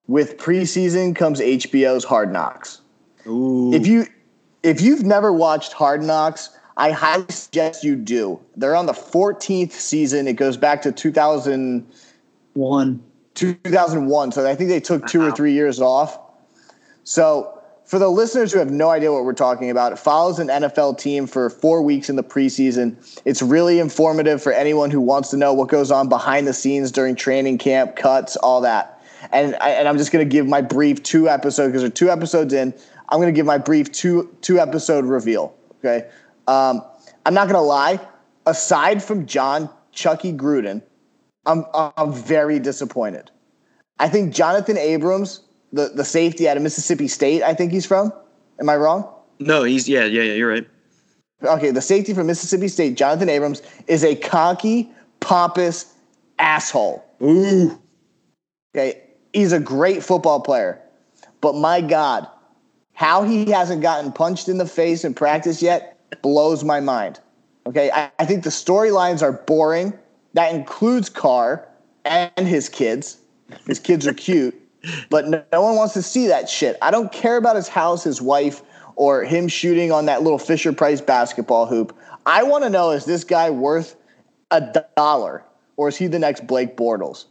[0.07, 2.81] With preseason comes HBO's Hard Knocks.
[3.25, 3.73] Ooh.
[3.73, 4.05] If you
[4.63, 8.39] if you've never watched Hard Knocks, I highly suggest you do.
[8.57, 10.27] They're on the 14th season.
[10.27, 11.87] It goes back to 2000
[12.53, 13.01] One.
[13.35, 14.31] 2001.
[14.31, 16.19] So I think they took two or three years off.
[17.03, 17.52] So
[17.93, 20.97] for the listeners who have no idea what we're talking about, it follows an NFL
[20.97, 22.95] team for four weeks in the preseason.
[23.23, 26.91] It's really informative for anyone who wants to know what goes on behind the scenes
[26.91, 28.99] during training camp, cuts, all that.
[29.31, 32.09] And, I, and I'm just going to give my brief two episode because they're two
[32.09, 32.73] episodes in.
[33.09, 35.55] I'm going to give my brief two two episode reveal.
[35.77, 36.09] Okay,
[36.47, 36.81] um,
[37.27, 37.99] I'm not going to lie.
[38.47, 40.81] Aside from Jon Chucky Gruden,
[41.45, 43.29] I'm I'm very disappointed.
[43.99, 45.41] I think Johnathan Abrams,
[45.73, 48.13] the, the safety out of Mississippi State, I think he's from.
[48.59, 49.09] Am I wrong?
[49.39, 50.33] no, he's yeah, yeah, yeah.
[50.33, 50.67] You're right.
[51.43, 55.93] Okay, the safety from Mississippi State, Johnathan Abrams, is a cocky, pompous
[56.39, 57.03] asshole.
[57.21, 57.77] Ooh.
[58.73, 59.01] Okay,
[59.33, 60.79] he's a great football player,
[61.41, 62.27] but my God,
[62.93, 67.19] how he hasn't gotten punched in the face in practice yet blows my mind.
[67.65, 69.93] Okay, I, I think the storylines are boring.
[70.33, 71.67] That includes Carr
[72.05, 73.17] and his kids.
[73.67, 74.55] His kids are cute,
[75.09, 76.77] but no, no one wants to see that shit.
[76.81, 78.61] I don't care about his house, his wife,
[78.95, 81.97] or him shooting on that little Fisher Price basketball hoop.
[82.25, 83.95] I want to know is this guy worth
[84.51, 85.43] a dollar
[85.77, 87.25] or is he the next Blake Bortles?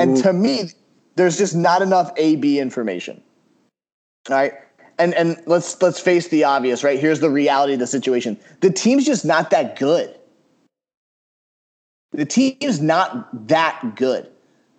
[0.00, 0.70] And to me,
[1.16, 3.22] there's just not enough AB information.
[4.28, 4.54] All right.
[4.98, 6.98] And and let's let's face the obvious, right?
[6.98, 8.38] Here's the reality of the situation.
[8.60, 10.14] The team's just not that good.
[12.12, 14.30] The team's not that good.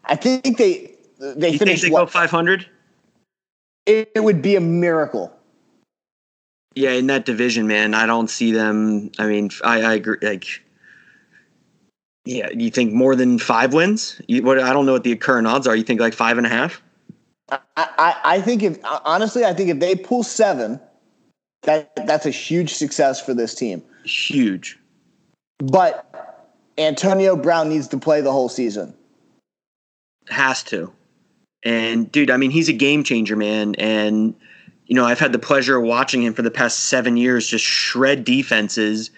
[0.06, 2.68] I think they they You think they what, go 500?
[3.86, 5.34] it, it would be a miracle.
[6.76, 9.11] Yeah, in that division, man, I don't see them.
[9.18, 10.18] I mean, I, I agree.
[10.22, 10.45] Like,
[12.26, 14.22] yeah, you think more than five wins?
[14.28, 15.76] You, what I don't know what the current odds are.
[15.76, 16.82] You think like five and a half?
[17.49, 20.80] I, I, I think if honestly, I think if they pull seven,
[21.63, 23.82] that that's a huge success for this team.
[24.03, 24.78] Huge.
[25.59, 28.93] But Antonio Brown needs to play the whole season.
[30.30, 30.91] Has to.
[31.68, 33.76] And dude, I mean, he's a game changer, man.
[33.76, 34.34] And
[34.86, 37.65] you know, I've had the pleasure of watching him for the past seven years just
[37.65, 39.11] shred defenses.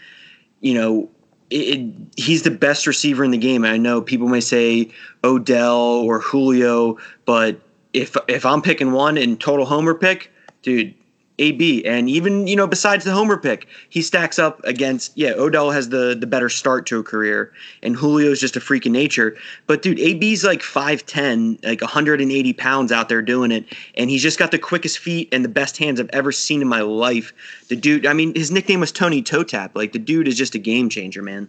[0.60, 1.10] You know,
[1.52, 3.64] it, it, he's the best receiver in the game.
[3.64, 4.89] I know people may say
[5.24, 7.62] Odell or Julio, but
[7.93, 10.32] if if I'm picking one in total homer pick,
[10.64, 10.95] dude,
[11.40, 11.86] AB.
[11.86, 15.32] And even you know, besides the homer pick, he stacks up against yeah.
[15.32, 18.92] Odell has the the better start to a career, and Julio's just a freak of
[18.92, 19.38] nature.
[19.68, 23.66] But dude, AB's like five ten, like 180 pounds out there doing it,
[23.96, 26.68] and he's just got the quickest feet and the best hands I've ever seen in
[26.68, 27.34] my life.
[27.70, 29.76] The dude, I mean, his nickname was Tony Toe Tap.
[29.76, 31.48] Like the dude is just a game changer, man.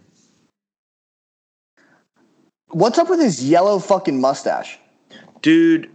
[2.69, 4.79] What's up with his yellow fucking mustache?
[5.41, 5.89] dude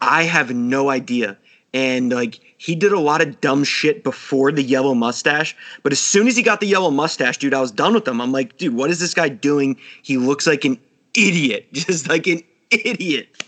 [0.00, 1.36] i have no idea
[1.74, 5.98] and like he did a lot of dumb shit before the yellow mustache but as
[6.00, 8.56] soon as he got the yellow mustache dude i was done with him i'm like
[8.56, 10.78] dude what is this guy doing he looks like an
[11.14, 12.40] idiot just like an
[12.70, 13.44] idiot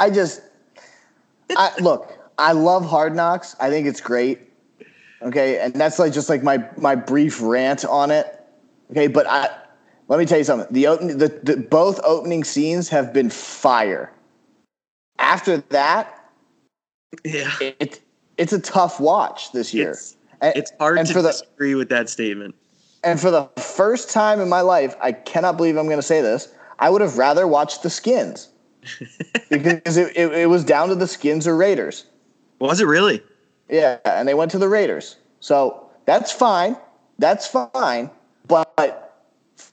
[0.00, 0.40] I just,
[1.50, 2.16] I look.
[2.38, 3.54] I love Hard Knocks.
[3.60, 4.40] I think it's great.
[5.20, 8.42] Okay, and that's like just like my my brief rant on it.
[8.90, 9.50] Okay, but I
[10.08, 10.66] let me tell you something.
[10.70, 14.10] The open the, the both opening scenes have been fire.
[15.18, 16.19] After that,
[17.24, 18.00] yeah it
[18.36, 19.90] it's a tough watch this year.
[19.90, 22.54] it's, And- it's hard and to for the disagree with that statement
[23.02, 26.20] and for the first time in my life, I cannot believe I'm going to say
[26.20, 26.52] this.
[26.78, 28.50] I would have rather watched the Skins
[29.48, 32.04] because it, it, it was down to the Skins or Raiders.
[32.58, 33.22] was it really
[33.70, 35.16] Yeah, and they went to the Raiders.
[35.40, 36.76] So that's fine.
[37.18, 38.10] That's fine.
[38.46, 39.16] But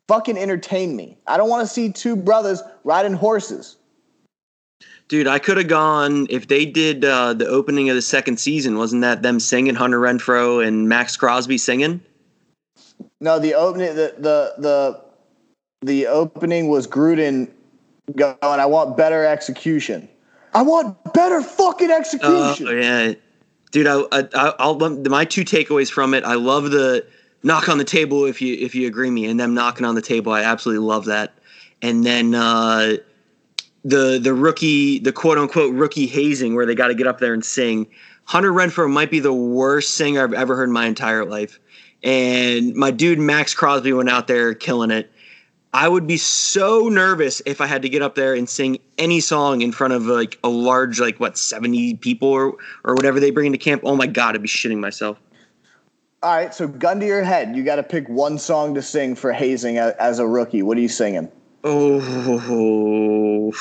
[0.08, 1.18] fucking entertain me.
[1.28, 3.76] I don't want to see two brothers riding horses.
[5.08, 8.78] Dude i could have gone if they did uh, the opening of the second season
[8.78, 12.02] wasn't that them singing hunter renfrow and maxx crosby singing
[13.20, 15.02] No, the opening the the the,
[15.82, 17.50] the opening was Gruden
[18.16, 20.08] going, I want better execution.
[20.54, 22.68] I want better fucking execution.
[22.68, 23.14] yeah,
[23.72, 23.88] dude.
[23.88, 26.24] I, I I'll my two takeaways from it.
[26.24, 27.06] I love the
[27.44, 30.02] knock on the table if you if you agree me, and them knocking on the
[30.02, 30.32] table.
[30.32, 31.34] I absolutely love that.
[31.82, 32.98] And then uh,
[33.88, 37.34] the the rookie, the quote unquote rookie hazing, where they got to get up there
[37.34, 37.88] and sing.
[38.26, 41.60] Hunter Renfrow might be the worst singer I've ever heard in my entire life.
[42.04, 45.10] And my dude Maxx Crosby went out there killing it.
[45.74, 49.22] I would be so nervous if I had to get up there and sing any
[49.22, 53.32] song in front of like a large, like what, 70 people or, or whatever they
[53.32, 53.84] bring into camp.
[53.86, 55.18] Oh my God, I'd be shitting myself.
[56.24, 57.56] All right, so gun to your head.
[57.56, 60.64] You got to pick one song to sing for hazing as a rookie.
[60.64, 61.32] What are you singing?
[61.70, 63.52] Oh,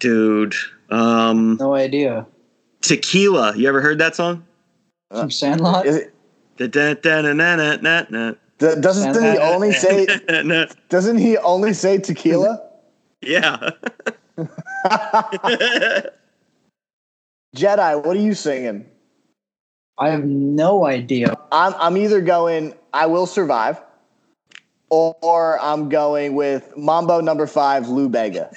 [0.00, 0.54] dude.
[0.90, 2.26] Um, No idea.
[2.80, 3.56] tequila.
[3.56, 4.44] You ever heard that song?
[5.12, 5.86] From Sandlot?
[5.86, 6.14] Is it,
[6.56, 8.34] Da-da-da-na-na-na-na-na.
[8.58, 10.06] doesn't he only say
[10.88, 12.60] doesn't he only say tequila?
[13.22, 13.70] Yeah.
[17.54, 18.86] Jedi, what are you singing?
[19.98, 21.36] I have no idea.
[21.52, 23.78] I'm I'm either going I will survive
[24.90, 28.50] or, I'm going with Mambo number 5 Lou Bega.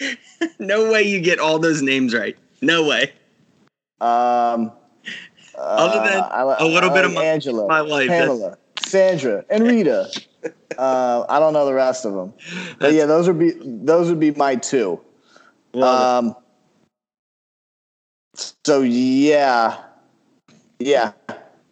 [0.58, 2.36] no way you get all those names right.
[2.60, 3.12] No way.
[4.00, 4.72] Um
[5.56, 8.28] Other than uh, I a little I bit of like my- Angela, my life, that's-
[8.28, 10.10] Pamela, Sandra, and Rita.
[10.78, 12.32] uh, I don't know the rest of them,
[12.78, 15.00] but yeah, those would be those would be my two.
[15.72, 16.28] Love it.
[16.28, 16.36] Um,
[18.64, 19.78] so yeah,
[20.78, 21.12] yeah.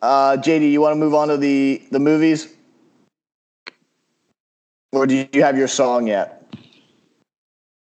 [0.02, 2.48] Uh, JD, you want to move on to the the movies,
[4.92, 6.36] or do you have your song yet?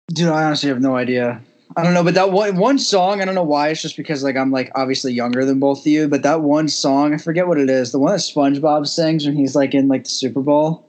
[0.08, 1.40] Dude, I honestly have no idea.
[1.76, 3.68] I don't know, but that one one song, I don't know why.
[3.68, 6.68] It's just because like I'm like obviously younger than both of you, but that one
[6.68, 7.92] song, I forget what it is.
[7.92, 10.86] The one that SpongeBob sings when he's like in like the Super Bowl.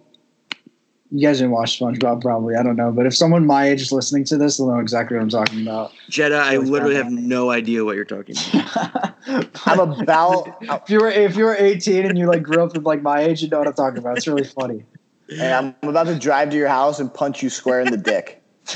[1.16, 2.56] You guys didn't watch SpongeBob, probably.
[2.56, 5.16] I don't know, but if someone my age is listening to this, they'll know exactly
[5.16, 5.92] what I'm talking about.
[6.10, 9.14] Jedi, I literally have no idea what you're talking about.
[9.68, 10.58] I'm about.
[10.60, 13.22] if you were if you were 18 and you like grew up with like my
[13.22, 14.18] age, you know what I'm talking about.
[14.18, 14.86] It's really funny.
[15.30, 18.42] and I'm about to drive to your house and punch you square in the dick.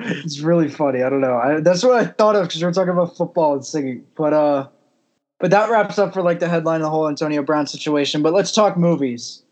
[0.00, 1.04] it's really funny.
[1.04, 1.36] I don't know.
[1.36, 4.04] I, that's what I thought of because we are talking about football and singing.
[4.16, 4.66] But uh,
[5.38, 8.20] but that wraps up for like the headline of the whole Antonio Brown situation.
[8.20, 9.44] But let's talk movies.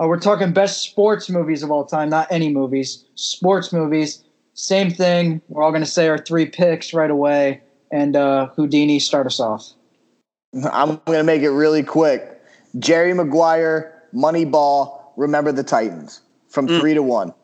[0.00, 3.04] Uh, we're talking best sports movies of all time, not any movies.
[3.16, 4.24] Sports movies.
[4.54, 5.40] Same thing.
[5.48, 7.60] We're all going to say our three picks right away.
[7.90, 9.72] And uh, Houdini, start us off.
[10.72, 12.40] I'm going to make it really quick.
[12.78, 16.80] Jerry Maguire, Moneyball, Remember the Titans from Mm.
[16.80, 17.34] three to one.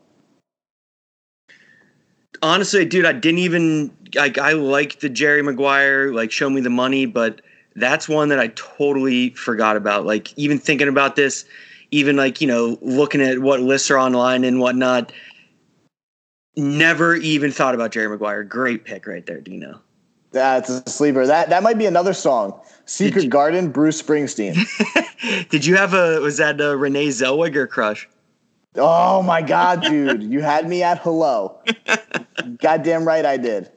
[2.43, 4.39] Honestly, dude, I didn't even like.
[4.39, 7.41] I like the Jerry Maguire, like show me the money, but
[7.75, 10.05] that's one that I totally forgot about.
[10.05, 11.47] Like even thinking about this,
[11.95, 15.13] even like you know looking at what lists are online and whatnot.
[16.57, 18.45] Never even thought about Jerry Maguire.
[18.45, 19.81] Great pick right there, Dino.
[20.31, 21.27] That's a sleeper.
[21.27, 22.61] That that might be another song.
[22.87, 24.57] Secret you- Garden, Bruce Springsteen.
[25.51, 28.09] Did you have a was that a Renee Zellweger crush?
[28.77, 30.23] oh my God, dude.
[30.25, 31.61] You had me at hello.
[32.59, 33.71] Goddamn right I did.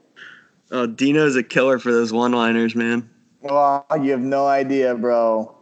[0.72, 3.08] Oh, Dino's a killer for those one-liners, man.
[3.48, 5.57] Oh, you have no idea, bro.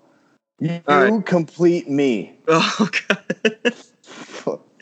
[0.60, 1.26] You right.
[1.26, 2.38] complete me.
[2.48, 3.74] Oh god.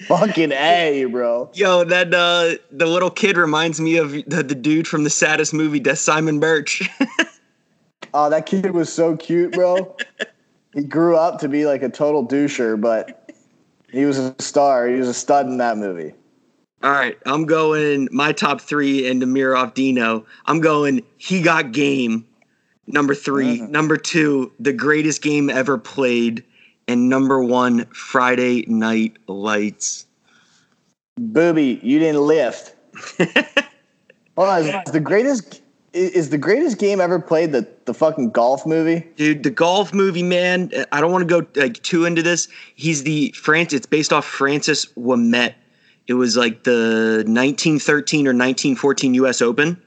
[0.07, 1.49] Fucking A, bro.
[1.53, 5.53] Yo, that uh, the little kid reminds me of the, the dude from the saddest
[5.53, 6.88] movie, Death Simon Birch.
[8.13, 9.95] Oh, that kid was so cute, bro.
[10.74, 13.32] he grew up to be like a total doucher, but
[13.91, 14.88] he was a star.
[14.88, 16.13] He was a stud in that movie.
[16.84, 19.24] All right, I'm going my top three and
[19.55, 20.26] off Dino.
[20.45, 22.28] I'm going he got game.
[22.88, 23.69] Number 3 Mhm.
[23.69, 26.43] Number two, the greatest game ever played.
[26.88, 30.05] And number one, Friday Night Lights.
[31.17, 32.75] Booby, you didn't lift.
[34.36, 35.61] Hold on, is the greatest
[35.93, 39.07] is the greatest game ever played the, the fucking golf movie?
[39.15, 40.71] Dude, the golf movie, man.
[40.91, 42.47] I don't want to go like too into this.
[42.75, 43.73] He's the France.
[43.73, 45.53] It's based off Francis Ouimet.
[46.07, 49.41] It was like the 1913 or 1914 U.S.
[49.41, 49.79] Open,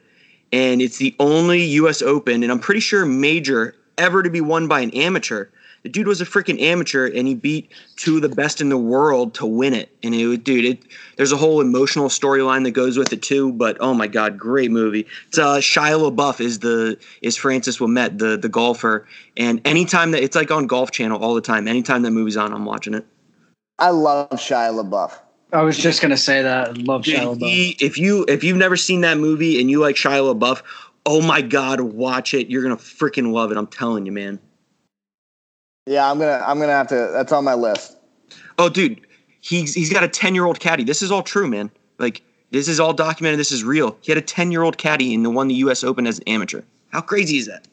[0.53, 2.03] and it's the only U.S.
[2.03, 5.47] Open, and I'm pretty sure major ever to be won by an amateur.
[5.83, 8.77] The dude was a freaking amateur, and he beat two of the best in the
[8.77, 9.89] world to win it.
[10.03, 10.83] And it, dude, it
[11.17, 13.53] there's a whole emotional storyline that goes with it too.
[13.53, 15.07] But oh my god, great movie!
[15.29, 19.07] It's uh, Shia LaBeouf is the is Francis Ouimet, the the golfer.
[19.37, 21.69] And anytime that it's like on Golf Channel all the time.
[21.69, 23.07] Anytime that movie's on, I'm watching it.
[23.79, 25.21] I love Shia LaBeouf.
[25.53, 26.69] I was just gonna say that.
[26.69, 27.49] I love Dude, Shia LaBeouf.
[27.49, 30.63] he- if you if you've never seen that movie and you like Shia LaBeouf,
[31.07, 32.49] oh my god, watch it.
[32.49, 33.57] You're gonna freaking love it.
[33.57, 34.39] I'm telling you, man.
[35.87, 37.11] Yeah, I'm gonna I'm gonna have to.
[37.13, 37.97] That's on my list.
[38.59, 39.01] Oh, dude,
[39.41, 40.83] he's he's got a 10 year old caddy.
[40.83, 41.71] This is all true, man.
[41.99, 43.39] Like this is all documented.
[43.39, 43.97] This is real.
[44.01, 45.85] He had a 10 year old caddy and the won the U.S.
[45.85, 46.63] Open as an amateur.
[46.91, 47.67] How crazy is that?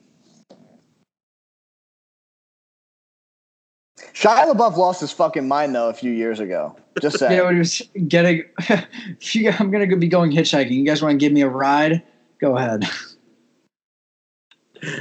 [4.13, 6.75] Shia LaBeouf lost his fucking mind though a few years ago.
[7.01, 7.31] Just saying.
[7.31, 10.71] Yeah, when he was getting, if you, I'm gonna be going hitchhiking.
[10.71, 12.03] You guys want to give me a ride?
[12.39, 12.85] Go ahead.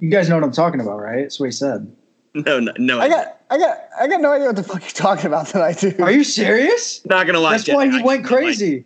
[0.00, 1.22] you guys know what I'm talking about, right?
[1.22, 1.90] That's what he said.
[2.34, 3.00] No, no, no.
[3.00, 5.78] I got I got I got no idea what the fuck you're talking about tonight,
[5.78, 5.98] dude.
[6.00, 7.04] Are you serious?
[7.06, 7.52] not gonna lie.
[7.52, 8.84] That's Jack, why I he went crazy.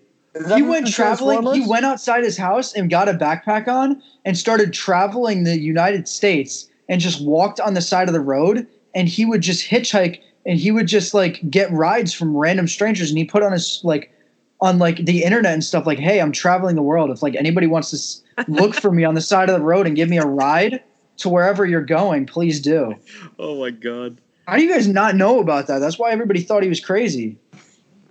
[0.54, 1.52] He went traveling.
[1.60, 6.06] He went outside his house and got a backpack on and started traveling the United
[6.06, 10.20] States and just walked on the side of the road and he would just hitchhike
[10.46, 13.80] and he would just like get rides from random strangers and he put on his
[13.84, 14.12] like
[14.60, 17.66] on like the internet and stuff like hey i'm traveling the world if like anybody
[17.66, 20.18] wants to s- look for me on the side of the road and give me
[20.18, 20.82] a ride
[21.16, 22.94] to wherever you're going please do
[23.38, 24.20] Oh my god.
[24.46, 27.38] how do you guys not know about that that's why everybody thought he was crazy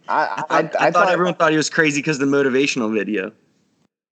[0.08, 3.32] I, I, I, I, thought, everyone thought he was crazy because of the motivational video.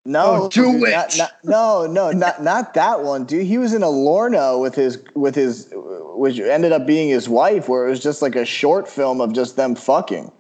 [0.07, 0.91] No, Oh, do dude, it.
[0.91, 3.45] not- not- no, no, not not that one, dude.
[3.45, 7.67] He was in a Lorna with his with his, which ended up being his wife,
[7.67, 10.31] where it was just like a short film of just them fucking.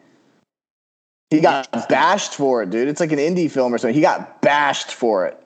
[1.31, 2.87] He got bashed for it, dude.
[2.87, 3.93] It's like an indie film or something.
[3.93, 5.37] He got bashed for it.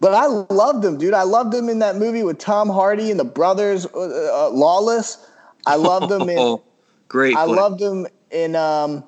[0.00, 1.12] But I loved him, dude.
[1.12, 5.18] I loved him in that movie with Tom Hardy and the brothers, uh, uh, Lawless.
[5.66, 6.56] I loved him in.
[7.08, 7.36] Great.
[7.36, 9.04] I loved him in um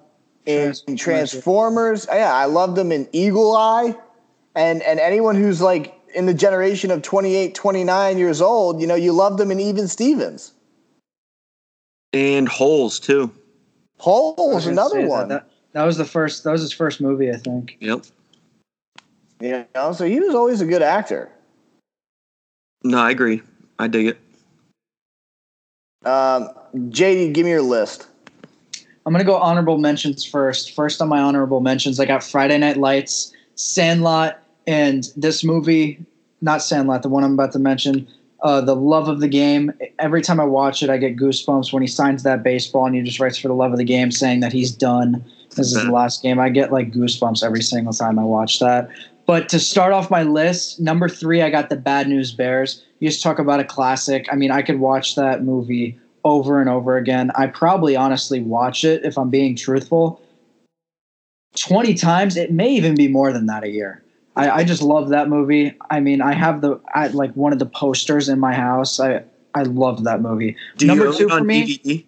[0.47, 1.01] in Transformers.
[1.01, 2.07] Transformers.
[2.11, 3.95] Yeah, I loved him in Eagle Eye.
[4.55, 8.95] And and anyone who's like in the generation of 28, 29 years old, you know,
[8.95, 10.53] you loved him in Even Stevens.
[12.13, 13.31] and holes too.
[13.99, 15.09] I Hole was was gonna another say that.
[15.09, 15.29] one.
[15.29, 18.05] That, that was the first that was his first movie i think Yep.
[19.41, 21.31] You know, so he was always a good actor.
[22.85, 23.41] No, I agree.
[23.79, 24.19] I dig it.
[26.05, 28.07] Um, JD, give me your list.
[29.05, 30.75] I'm gonna go honorable mentions first.
[30.75, 36.05] First on my honorable mentions, I got Friday Night Lights, Sandlot, and this movie,
[36.41, 38.07] not Sandlot, the one I'm about to mention,
[38.43, 39.73] uh, The Love of the Game.
[39.99, 43.03] Every time I watch it, I get goosebumps when he signs that baseball and he
[43.03, 45.25] just writes for the love of the game, saying that he's done.
[45.51, 46.39] This is the last game.
[46.39, 48.89] I get like goosebumps every single time I watch that.
[49.27, 52.83] But to start off my list, number three, I got the Bad News Bears.
[53.01, 54.29] You just talk about a classic.
[54.33, 57.31] I mean, I could watch that movie over and over again.
[57.35, 60.21] I probably honestly watch it if I'm being truthful.
[61.57, 62.37] 20 times.
[62.37, 64.03] It may even be more than that a year.
[64.37, 65.75] I, I just love that movie.
[65.91, 68.99] I mean, I have the I, like one of the posters in my house.
[68.99, 69.23] I
[69.55, 70.57] I love that movie.
[70.79, 71.77] Do Number you two it for me.
[71.79, 72.05] DVD?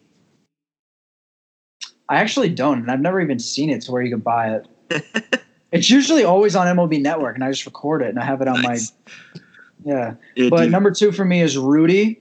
[2.09, 4.57] I actually don't, and I've never even seen it to where you could buy
[4.91, 5.41] it.
[5.73, 8.49] it's usually always on MLB Network, and I just record it and I have it
[8.49, 8.93] on Nice.
[9.35, 9.41] my
[9.85, 10.15] yeah.
[10.35, 10.73] Yeah, But dude.
[10.73, 12.21] number two for me is Rudy.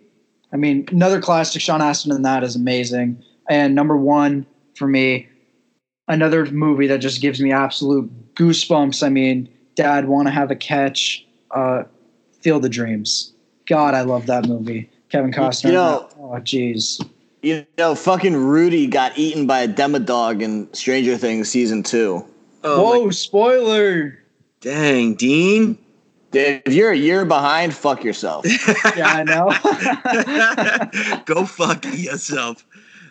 [0.53, 3.23] I mean, another classic Sean Astin in that is amazing.
[3.49, 4.45] And number one
[4.75, 5.27] for me,
[6.07, 9.03] another movie that just gives me absolute goosebumps.
[9.03, 11.25] I mean, Dad, want to have a catch?
[11.51, 11.83] Uh,
[12.41, 13.31] Field of Dreams.
[13.67, 14.89] God, I love that movie.
[15.09, 15.65] Kevin Costner.
[15.65, 17.03] You know- oh, jeez.
[17.41, 22.25] You know, fucking Rudy got eaten by a demodog in Stranger Things season two.
[22.63, 24.17] Oh, Whoa, my- spoiler!
[24.61, 25.77] dang, Dean.
[26.33, 28.45] If you're a year behind, fuck yourself.
[28.95, 29.49] Yeah, I know.
[31.25, 32.65] Go fuck yourself.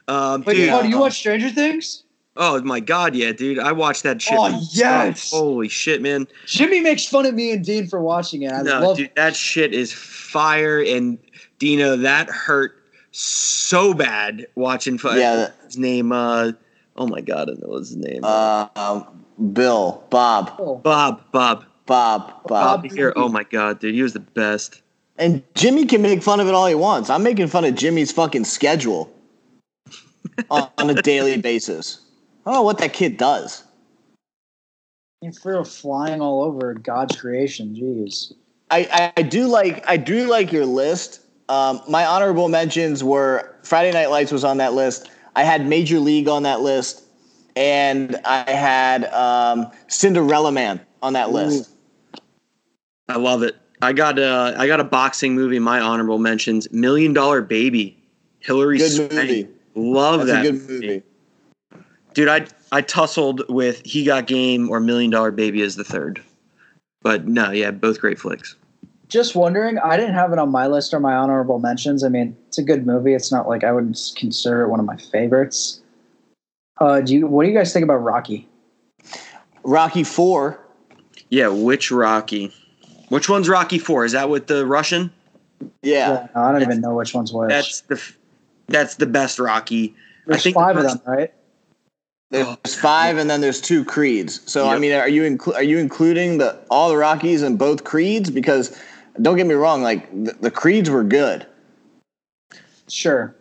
[0.09, 2.05] Um, Wait, dude, oh, do you watch Stranger Things?
[2.37, 3.59] oh my god, yeah, dude.
[3.59, 4.39] I watched that shit.
[4.39, 4.69] Oh, nonstop.
[4.73, 5.31] yes.
[5.31, 6.27] Holy shit, man.
[6.47, 8.53] Jimmy makes fun of me and Dean for watching it.
[8.53, 10.81] I no, love dude, that shit is fire.
[10.83, 11.19] And
[11.59, 12.73] Dino, that hurt
[13.13, 14.97] so bad watching.
[14.99, 16.11] fu- Yeah, his name.
[16.13, 16.53] Uh,
[16.97, 18.21] oh my god, I know his name.
[18.25, 22.83] Uh, um, Bill, Bob, Oh, Bob, Bob, Bob, Bob.
[22.83, 22.93] Bob.
[22.93, 23.13] here.
[23.17, 24.83] Oh my god, dude, he was the best.
[25.19, 27.11] And Jimmy can make fun of it all he wants.
[27.11, 29.13] I'm making fun of Jimmy's fucking schedule
[30.51, 32.01] on, on a daily basis.
[32.45, 33.65] I don't know what that kid does.
[35.21, 37.75] You fear flying all over God's creation.
[37.75, 38.33] Jeez.
[38.71, 41.21] I, I, I do like I do like your list.
[41.49, 45.11] Um, my honorable mentions were Friday Night Lights was on that list.
[45.37, 47.05] I had Major League on that list,
[47.55, 51.71] and I had um, Cinderella Man on that list.
[53.09, 53.57] I love it.
[53.83, 55.59] I got a I got a boxing movie.
[55.59, 57.99] My honorable mentions: Million Dollar Baby,
[58.41, 59.13] Hilary Good Swank.
[59.13, 59.49] movie.
[59.75, 61.03] Love That's that a good movie.
[62.15, 62.29] dude.
[62.29, 66.23] I I tussled with He Got Game or Million Dollar Baby as the third,
[67.03, 68.55] but no, yeah, both great flicks.
[69.09, 72.03] Just wondering, I didn't have it on my list or my honorable mentions.
[72.03, 73.13] I mean, it's a good movie.
[73.13, 75.83] It's not like I would consider it one of my favorites.
[76.81, 77.27] Uh, do you?
[77.27, 78.49] What do you guys think about Rocky?
[79.65, 80.61] Rocky Four.
[81.33, 82.53] Yeah, which Rocky?
[83.09, 84.05] Which one's Rocky Four?
[84.05, 85.11] Is that with the Russian?
[85.81, 86.29] Yeah.
[86.35, 87.49] no, I don't even know which one's which.
[87.49, 88.03] That's the
[88.67, 89.95] that's the best Rocky.
[90.27, 91.33] There's I think five the of them, right?
[92.29, 94.43] There's oh, five, and then there's two Creeds.
[94.45, 97.83] So I mean, are you inclu- are you including the all the Rockies and both
[97.83, 98.29] Creeds?
[98.29, 98.79] Because
[99.23, 101.47] don't get me wrong, like the, the Creeds were good.
[102.89, 103.35] Sure.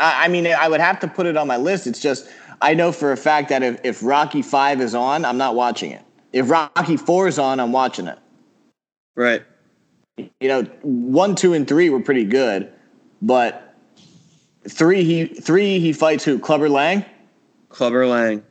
[0.00, 1.86] I, I mean, I would have to put it on my list.
[1.86, 2.28] It's just
[2.62, 5.90] I know for a fact that if, if Rocky Five is on, I'm not watching
[5.90, 6.02] it.
[6.32, 8.18] If Rocky Four is on, I'm watching it.
[9.16, 9.42] Right.
[10.16, 12.72] You know, one, two, and three were pretty good,
[13.20, 13.74] but
[14.68, 16.38] three he three he fights who?
[16.38, 17.04] Clubber Lang.
[17.68, 18.42] Clubber Lang,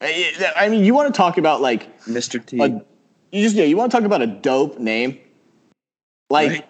[0.00, 2.44] I I mean, you want to talk about like Mr.
[2.44, 2.60] T.
[2.60, 2.66] a,
[3.30, 5.18] you just yeah, you want to talk about a dope name,
[6.30, 6.66] like Right.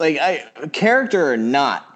[0.00, 1.93] like I character or not.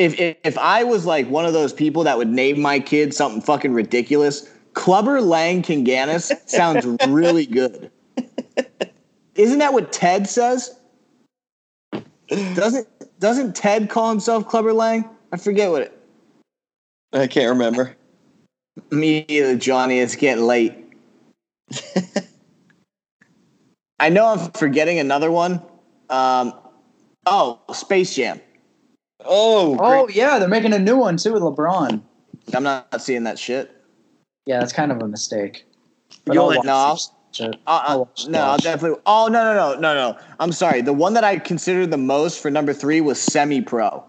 [0.00, 3.12] If, if if I was like one of those people that would name my kid
[3.12, 7.90] something fucking ridiculous, Clubber Lang Kinganis sounds really good.
[9.34, 10.74] Isn't that what Ted says?
[12.28, 12.88] Doesn't
[13.20, 15.04] doesn't Ted call himself Clubber Lang?
[15.32, 15.98] I forget what it.
[17.12, 17.94] I can't remember.
[18.90, 19.98] Me either, Johnny.
[19.98, 20.72] It's getting late.
[24.00, 25.60] I know I'm forgetting another one.
[26.08, 26.54] Um,
[27.26, 28.40] oh, Space Jam.
[29.24, 32.02] Oh, Oh yeah, they're making a new one too with LeBron.
[32.54, 33.70] I'm not seeing that shit.
[34.46, 35.66] Yeah, that's kind of a mistake.
[36.24, 37.00] But You'll I'll No, I'll.
[37.38, 39.00] I'll, I'll I'll, watch no, I'll definitely.
[39.06, 40.18] Oh no, no, no, no, no.
[40.40, 40.80] I'm sorry.
[40.82, 44.04] The one that I considered the most for number three was Semi Pro.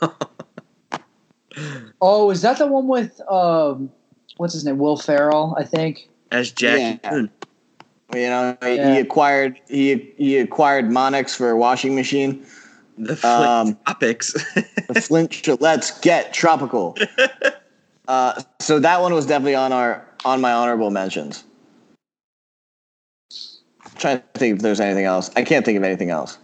[2.00, 3.90] Oh, is that the one with um,
[4.38, 4.78] what's his name?
[4.78, 6.08] Will Ferrell, I think.
[6.30, 7.26] as Jackie Yeah.
[8.14, 8.94] You know, he- Yeah.
[8.94, 12.44] he acquired he he acquired Monix for a washing machine.
[13.04, 14.32] The Flint Um, Tropics.
[14.88, 15.60] the Flint.
[15.60, 16.96] Let's get tropical.
[18.08, 21.44] Uh, so that one was definitely on our on my honorable mentions.
[23.96, 25.30] trying to think if there's anything else.
[25.36, 26.36] I can't think of anything else.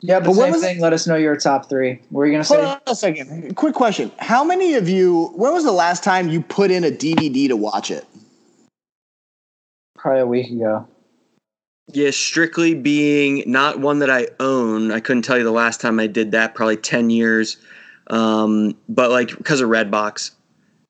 [0.00, 0.80] Yeah, but, But same was- thing.
[0.80, 2.00] Let us know your top three.
[2.08, 2.56] What were you gonna say?
[2.56, 3.56] Hold on a second.
[3.56, 5.26] Quick question: How many of you?
[5.36, 8.06] When was the last time you put in a DVD to watch it?
[9.96, 10.88] Probably a week ago.
[11.94, 14.90] Yeah, strictly being not one that I own.
[14.92, 16.54] I couldn't tell you the last time I did that.
[16.54, 17.56] Probably ten years.
[18.08, 20.32] Um, but like because of Redbox,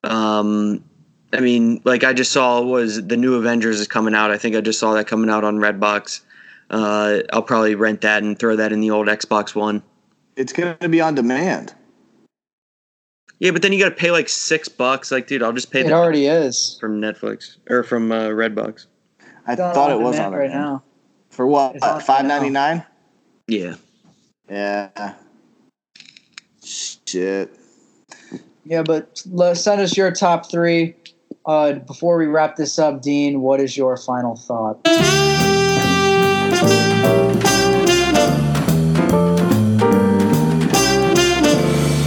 [0.05, 0.83] um,
[1.33, 4.31] I mean, like I just saw was the new Avengers is coming out.
[4.31, 6.21] I think I just saw that coming out on Redbox.
[6.71, 9.83] Uh, I'll probably rent that and throw that in the old Xbox One.
[10.37, 11.75] It's going to be on demand.
[13.41, 15.11] Yeah, but then you got to pay like six bucks.
[15.11, 16.77] Like, dude, I'll just pay It that already is.
[16.79, 18.87] from Netflix or from uh, Redbox.
[19.47, 20.83] I thought it was on right now.
[21.41, 21.77] For what?
[21.77, 22.85] It's Five ninety nine.
[23.47, 23.77] Yeah.
[24.51, 25.15] Yeah.
[26.63, 27.51] Shit.
[28.67, 30.97] Yeah, but send us your top three.
[31.47, 34.81] Uh, before we wrap this up, Dean, what is your final thought?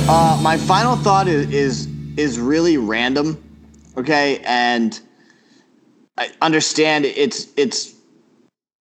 [0.07, 3.43] Uh, my final thought is, is is really random,
[3.97, 4.99] okay, and
[6.19, 7.92] I understand it's it's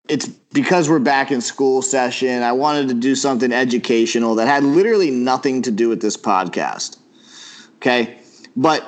[0.08, 2.42] it's because we're back in school session.
[2.42, 6.98] I wanted to do something educational that had literally nothing to do with this podcast,
[7.76, 8.18] okay,
[8.56, 8.86] but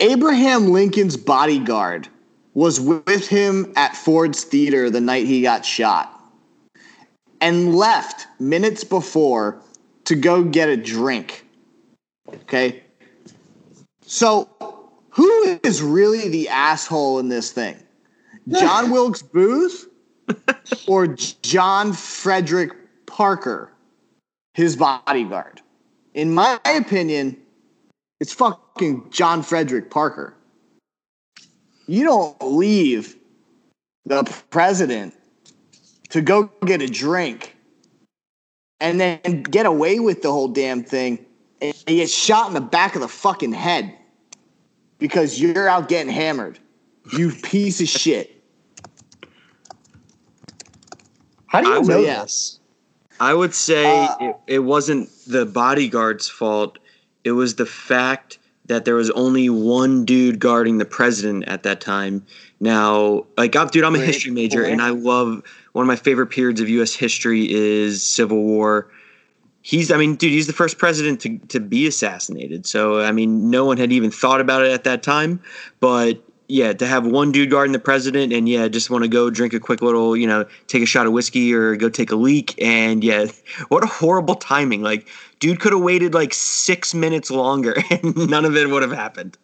[0.00, 2.08] Abraham Lincoln's bodyguard
[2.54, 6.22] was with him at Ford's Theater the night he got shot
[7.40, 9.60] and left minutes before
[10.04, 11.46] to go get a drink.
[12.28, 12.82] Okay.
[14.04, 14.48] So,
[15.10, 17.76] who is really the asshole in this thing?
[18.48, 19.88] John Wilkes Booth
[20.86, 21.06] or
[21.42, 22.72] John Frederick
[23.06, 23.72] Parker,
[24.54, 25.60] his bodyguard?
[26.14, 27.36] In my opinion,
[28.20, 30.34] it's fucking John Frederick Parker.
[31.86, 33.16] You don't leave
[34.04, 35.14] the president
[36.10, 37.56] to go get a drink
[38.80, 41.24] and then get away with the whole damn thing
[41.60, 43.96] and get shot in the back of the fucking head
[44.98, 46.58] because you're out getting hammered.
[47.16, 48.41] You piece of shit.
[51.52, 52.22] How do I you would- know yeah.
[52.22, 52.58] this?
[53.20, 56.78] I would say Uh, it, it wasn't the bodyguard's fault.
[57.24, 61.80] It was the fact that there was only one dude guarding the president at that
[61.80, 62.24] time.
[62.58, 65.42] Now, like, I'm, dude, I'm a history major, and I love
[65.72, 66.94] one of my favorite periods of U.S.
[66.94, 68.88] history is Civil War.
[69.60, 72.66] He's, I mean, dude, he's the first president to, to be assassinated.
[72.66, 75.40] So, I mean, no one had even thought about it at that time.
[75.80, 76.20] But
[76.52, 79.54] yeah, to have one dude guarding the president and yeah, just want to go drink
[79.54, 82.54] a quick little, you know, take a shot of whiskey or go take a leak.
[82.62, 83.26] And yeah,
[83.68, 84.82] what a horrible timing.
[84.82, 85.08] Like,
[85.40, 89.38] dude could have waited like six minutes longer and none of it would have happened.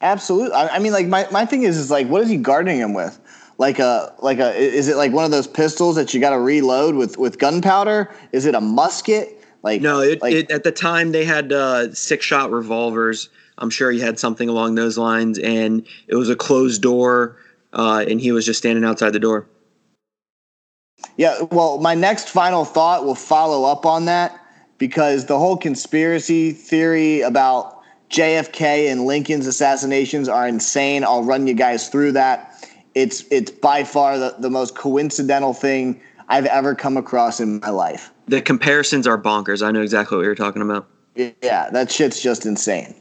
[0.00, 0.52] Absolutely.
[0.52, 2.92] I, I mean, like my, my thing is, is like, what is he guarding him
[2.92, 3.20] with?
[3.58, 6.40] Like a like a is it like one of those pistols that you got to
[6.40, 8.12] reload with with gunpowder?
[8.32, 9.40] Is it a musket?
[9.62, 13.28] Like No, it, like, it at the time they had uh, six shot revolvers.
[13.62, 17.36] I'm sure he had something along those lines, and it was a closed door,
[17.72, 19.46] uh, and he was just standing outside the door.
[21.16, 24.38] Yeah, well, my next final thought will follow up on that
[24.78, 31.04] because the whole conspiracy theory about JFK and Lincoln's assassinations are insane.
[31.04, 32.68] I'll run you guys through that.
[32.94, 37.70] It's it's by far the, the most coincidental thing I've ever come across in my
[37.70, 38.10] life.
[38.26, 39.64] The comparisons are bonkers.
[39.64, 40.88] I know exactly what you're talking about.
[41.14, 42.94] Yeah, that shit's just insane.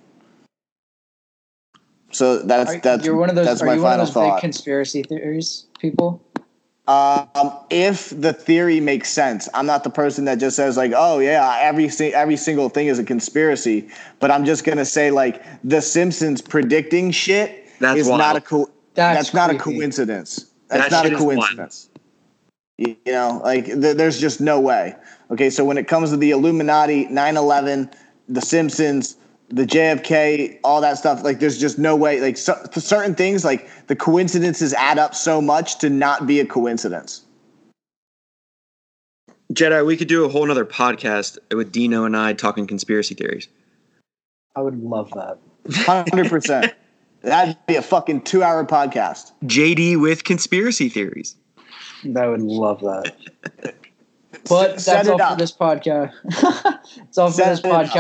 [2.12, 3.46] So that's Are- that's you're one of those.
[3.46, 4.36] that's Are my you one of final those thought.
[4.38, 6.22] big conspiracy theories people?
[6.88, 11.20] Um, if the theory makes sense, I'm not the person that just says like, "Oh
[11.20, 13.88] yeah, every every single thing is a conspiracy."
[14.20, 18.70] But I'm just gonna say like the Simpsons predicting shit That's is not a co-
[18.96, 20.48] That's, that's, not a coincidence.
[20.68, 21.90] That's That not a coincidence.
[22.78, 24.96] You, you know, like th- there's just no way.
[25.30, 27.94] Okay, so when it comes to the Illuminati, 9/11,
[28.28, 29.16] the Simpsons,
[29.52, 32.22] the JFK, all that stuff, like there's just no way.
[32.22, 36.46] Like so, certain things, like the coincidences add up so much to not be a
[36.46, 37.26] coincidence.
[39.54, 43.50] Jedi, we could do a whole nother podcast with Dino and I talking conspiracy theories.
[44.56, 45.40] I would love that.
[45.86, 46.74] Hundred percent.
[47.22, 49.32] That'd be a fucking two-hour podcast.
[49.44, 51.36] JD with conspiracy theories.
[52.18, 53.76] I would love that.
[54.50, 56.14] But Set that's it all for this podcast.
[57.08, 57.92] It's all for Set this it up.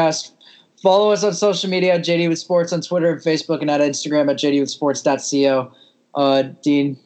[0.81, 0.83] Podcast.
[0.83, 3.81] Follow us on social media at JD with Sports on Twitter and Facebook and at
[3.81, 5.71] Instagram at JDWithSports.co.
[6.15, 6.97] Uh, Dean,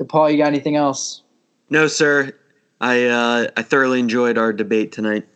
[0.00, 1.22] DePalma, you got anything else?
[1.70, 2.32] No, sir.
[2.80, 5.26] I uh, I thoroughly enjoyed our debate tonight.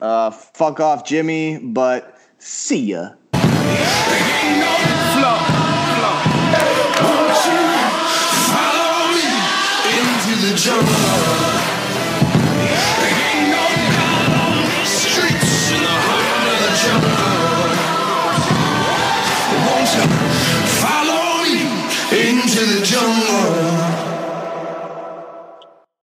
[0.00, 1.58] Uh, fuck off, Jimmy.
[1.58, 3.10] But see ya.
[3.32, 3.40] Flow, flow.
[7.04, 7.60] Won't you
[8.48, 9.28] follow me
[9.92, 10.99] into the jungle?